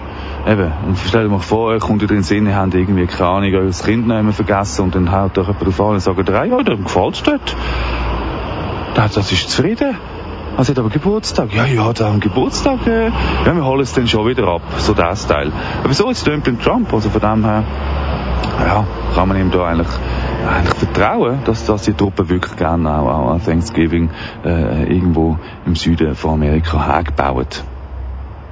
[0.46, 3.54] Eben, und stellt euch vor, euch kommt in den Sinn, ihr habt irgendwie, keine Ahnung,
[3.54, 6.84] euer Kind immer vergessen und dann haut euch jemand drauf an und sagt, ja, dem
[6.84, 7.56] gefällt's dort.
[8.94, 9.96] Das ist zufrieden.
[10.56, 11.52] Also hat aber Geburtstag.
[11.54, 14.62] Ja, ja, da am Geburtstag, äh, ja, wir holen es dann schon wieder ab.
[14.78, 15.52] So das Teil.
[15.84, 16.92] Aber so jetzt tönt beim Trump.
[16.94, 17.62] Also von dem her,
[18.64, 19.88] ja, kann man ihm da eigentlich,
[20.48, 24.08] eigentlich vertrauen, dass, dass die Truppen wirklich gerne auch, auch an Thanksgiving
[24.46, 27.46] äh, irgendwo im Süden von Amerika hergebauen.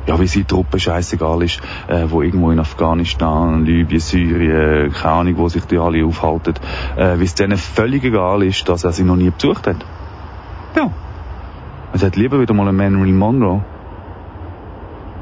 [0.07, 5.38] Ja, wie sie Truppen scheißegal ist, äh, wo irgendwo in Afghanistan, Libyen, Syrien, keine Ahnung,
[5.38, 6.52] wo sich die alle aufhalten,
[6.96, 9.76] äh, wie es denen völlig egal ist, dass er sie noch nie besucht hat.
[10.76, 10.90] Ja.
[11.95, 13.62] Es hat lieber wieder mal einen Marilyn Monroe.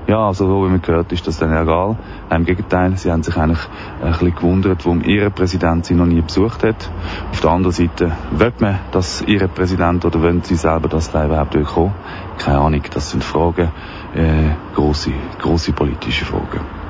[0.07, 1.99] Ja, also so wie man gehört, ist das dann egal.
[2.31, 3.61] Im Gegenteil, sie haben sich eigentlich
[4.03, 6.91] ein bisschen gewundert, warum ihre Präsident sie noch nie besucht hat.
[7.31, 11.27] Auf der anderen Seite, will man, dass ihre Präsident oder wollen sie selber, dass da
[11.27, 11.93] überhaupt kommen?
[12.39, 13.69] Keine Ahnung, das sind Fragen,
[14.15, 16.82] äh, grosse, grosse politische Fragen.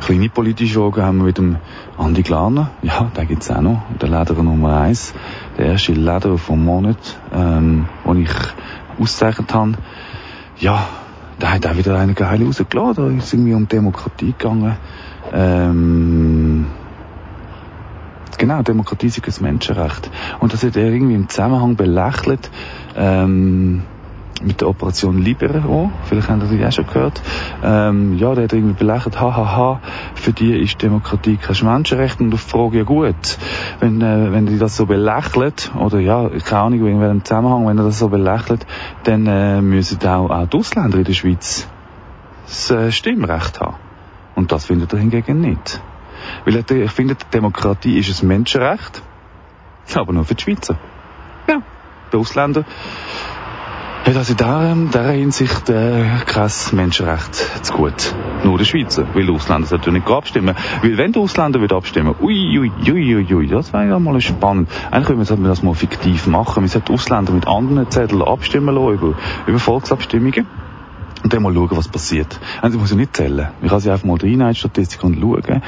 [0.00, 1.56] Kleine politische Fragen haben wir mit dem
[1.98, 2.70] Andi Glaner.
[2.82, 3.82] Ja, da gibt's auch noch.
[4.00, 5.14] Der Lederer Nummer eins.
[5.58, 8.30] Der erste Lederer vom Monat, ähm, den ich
[8.98, 9.72] ausgezeichnet habe.
[10.58, 10.86] Ja,
[11.38, 13.18] da hat auch wieder eine geile rausgeladen.
[13.18, 14.76] Da ist irgendwie um Demokratie gegangen.
[15.32, 16.66] Ähm,
[18.38, 20.10] genau, Demokratie ist ein Menschenrecht.
[20.40, 22.50] Und das hat er irgendwie im Zusammenhang belächelt,
[22.96, 23.82] ähm,
[24.42, 27.22] mit der Operation Libero, vielleicht haben Sie die auch schon gehört,
[27.62, 29.80] ähm, ja, der hat irgendwie belächelt, hahaha,
[30.14, 33.38] für die ist Demokratie kein Menschenrecht und ich frage ja gut,
[33.80, 37.78] wenn, äh, wenn die das so belächelt, oder ja, keine Ahnung, in welchem Zusammenhang, wenn
[37.78, 38.66] er das so belächelt,
[39.04, 41.68] dann äh, müssen auch, auch die Ausländer in der Schweiz
[42.46, 43.76] das äh, Stimmrecht haben.
[44.34, 45.80] Und das findet er hingegen nicht.
[46.44, 49.02] Weil er, ich finde, Demokratie ist ein Menschenrecht,
[49.94, 50.78] aber nur für die Schweizer.
[51.48, 51.62] Ja,
[52.12, 52.64] die Ausländer
[54.06, 57.34] hat also in dieser, dieser Hinsicht äh, kein Menschenrecht
[57.64, 58.14] zu gut.
[58.44, 59.04] Nur der Schweizer.
[59.14, 60.54] Weil Ausländer sollten nicht abstimmen.
[60.80, 64.70] Weil wenn die Ausländer abstimmen, ui, ui, ui, ui, ui, das wäre ja mal spannend.
[64.92, 66.62] Eigentlich könnte man das mal fiktiv machen.
[66.62, 69.14] Man sollte Ausländer mit anderen Zetteln abstimmen lassen über,
[69.48, 70.46] über Volksabstimmungen.
[71.24, 72.38] Und dann mal schauen, was passiert.
[72.62, 73.48] Also, ich muss ja nicht zählen.
[73.60, 75.62] Ich kann sie einfach mal rein in die Statistik und schauen.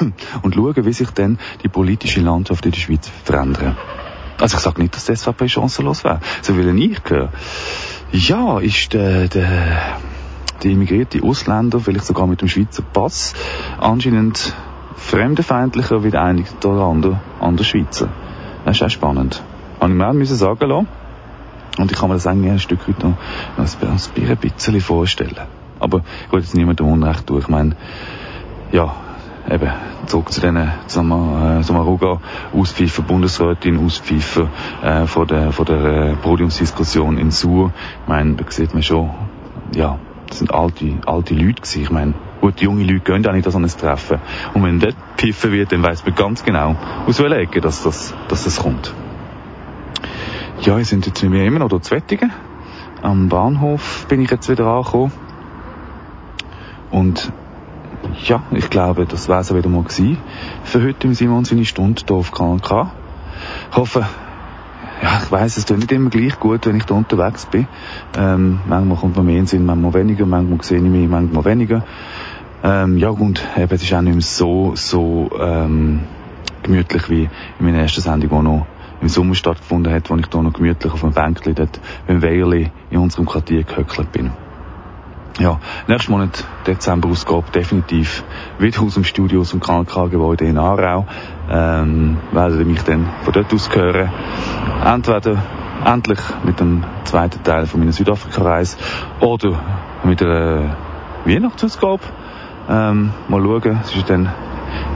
[0.42, 3.76] und schauen, wie sich dann die politische Landschaft in der Schweiz verändert.
[4.38, 6.20] Also ich sage nicht, dass die SVP chancenlos wäre.
[6.42, 7.30] So will ich höre.
[8.12, 9.98] Ja, ist der, der,
[10.62, 13.34] der immigrierte Ausländer, vielleicht sogar mit dem Schweizer Pass,
[13.78, 14.52] anscheinend
[14.96, 18.08] fremdenfeindlicher wie der eine oder andere an der Schweizer.
[18.64, 19.42] Das ist auch spannend.
[19.80, 20.88] Habe ich mir auch müssen sagen lassen.
[21.78, 23.16] Und ich kann mir das eigentlich ein Stück weit noch
[23.58, 25.36] als ein bisschen vorstellen.
[25.78, 27.38] Aber ich will jetzt niemandem Unrecht tun.
[27.38, 27.76] Ich meine,
[28.72, 28.94] ja,
[29.50, 29.70] eben
[30.06, 32.20] zurück zu diesen Sommer, äh, Sommaruga
[32.52, 34.48] Auspfeifer, Bundesrätin Auspfeifer
[34.82, 37.72] äh, von der, von der äh, Podiumsdiskussion in Sur.
[38.02, 39.10] Ich meine, da sieht man schon,
[39.74, 41.82] ja, das sind alte, alte Leute gewesen.
[41.82, 44.18] Ich meine, gut, junge Leute gehen auch nicht an ein Treffen.
[44.54, 46.76] Und wenn dort gepfiffen wird, dann weiss man ganz genau,
[47.06, 48.94] aus welcher Ecke dass das, dass das kommt.
[50.60, 52.32] Ja, wir sind jetzt mir immer noch dort zu Wettigen.
[53.02, 55.12] Am Bahnhof bin ich jetzt wieder angekommen.
[56.90, 57.30] Und
[58.24, 60.18] ja, ich glaube, das wäre es wieder mal gewesen
[60.64, 62.90] für heute im Simon seine Stunde hier auf KNK.
[63.70, 64.06] Ich hoffe,
[65.02, 67.66] ja, ich weiss, es tut nicht immer gleich gut, wenn ich da unterwegs bin.
[68.16, 71.84] Ähm, manchmal kommt man mehr in Sinn, manchmal weniger, manchmal sehe ich mich, manchmal weniger.
[72.62, 76.00] Ähm, ja, und eben, es ist auch nicht mehr so, so ähm,
[76.62, 77.28] gemütlich wie
[77.58, 78.66] in meiner ersten Sendung, die noch
[79.00, 82.70] im Sommer stattgefunden hat, wo ich da noch gemütlich auf einem Bänkchen dort beim Weierli
[82.90, 84.30] in unserem Quartier gehöckelt bin.
[85.38, 88.24] Ja, nächsten Monat, Dezember-Ausgabe, definitiv
[88.58, 91.06] wieder aus dem Studio, aus dem KNK-Gebäude in Aarau.
[91.50, 94.10] Ähm, werdet ihr mich dann von dort aus hören.
[94.82, 95.42] Entweder
[95.84, 98.78] endlich mit dem zweiten Teil von meiner Südafrika-Reise
[99.20, 99.60] oder
[100.04, 100.74] mit einer
[101.26, 102.00] Weihnachtsausgabe.
[102.70, 104.32] Ähm, mal schauen, es ist dann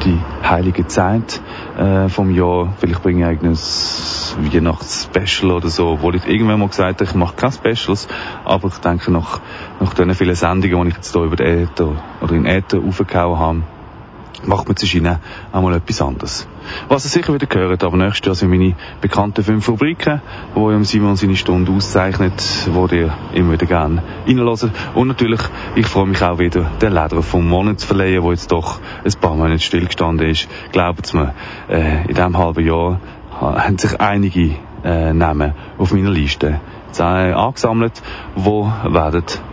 [0.04, 1.42] die heilige Zeit
[1.80, 2.74] äh, vom Jahr.
[2.78, 7.34] Vielleicht bringe ich eigenes Weihnachtsspecial oder so, obwohl ich irgendwann mal gesagt habe, ich mache
[7.34, 8.06] keine Specials,
[8.44, 9.40] aber ich denke, nach,
[9.80, 13.38] nach den vielen Sendungen, die ich jetzt hier über den Äther oder in Äther aufgehauen
[13.38, 13.62] habe,
[14.44, 15.18] macht man zwischen ihnen
[15.52, 16.48] einmal etwas anderes.
[16.88, 20.20] Was ihr sicher wieder gehört, aber nächstes Jahr sind meine bekannten fünf Rubriken,
[20.54, 24.70] wo im Simon seine Stunde auszeichnet, wo ihr immer wieder gerne reinhört.
[24.94, 25.40] Und natürlich,
[25.74, 29.12] ich freue mich auch wieder, den Leder vom Monat zu verleihen, der jetzt doch ein
[29.20, 30.48] paar Monate stillgestanden ist.
[30.72, 31.34] Glaubt mir,
[31.68, 33.00] äh, in diesem halben Jahr
[33.40, 36.60] haben sich einige äh, Namen auf meiner Liste
[36.98, 38.02] äh, angesammelt,
[38.36, 38.70] die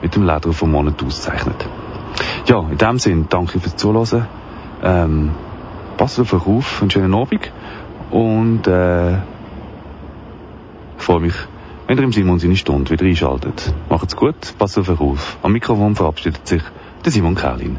[0.01, 1.67] mit dem Leder vom Monat auszeichnet.
[2.47, 4.27] Ja, in dem Sinn, danke fürs Zuhören.
[4.87, 5.31] Ähm,
[5.97, 7.51] passt auf euch auf, einen schönen Abend
[8.09, 9.17] und äh,
[10.97, 11.33] freue mich,
[11.87, 13.73] wenn ihr im Simon seine Stunde wieder einschaltet.
[13.89, 15.37] Macht's gut, passt auf euch auf.
[15.43, 16.61] Am Mikrofon verabschiedet sich
[17.03, 17.77] der Simon Kerlin.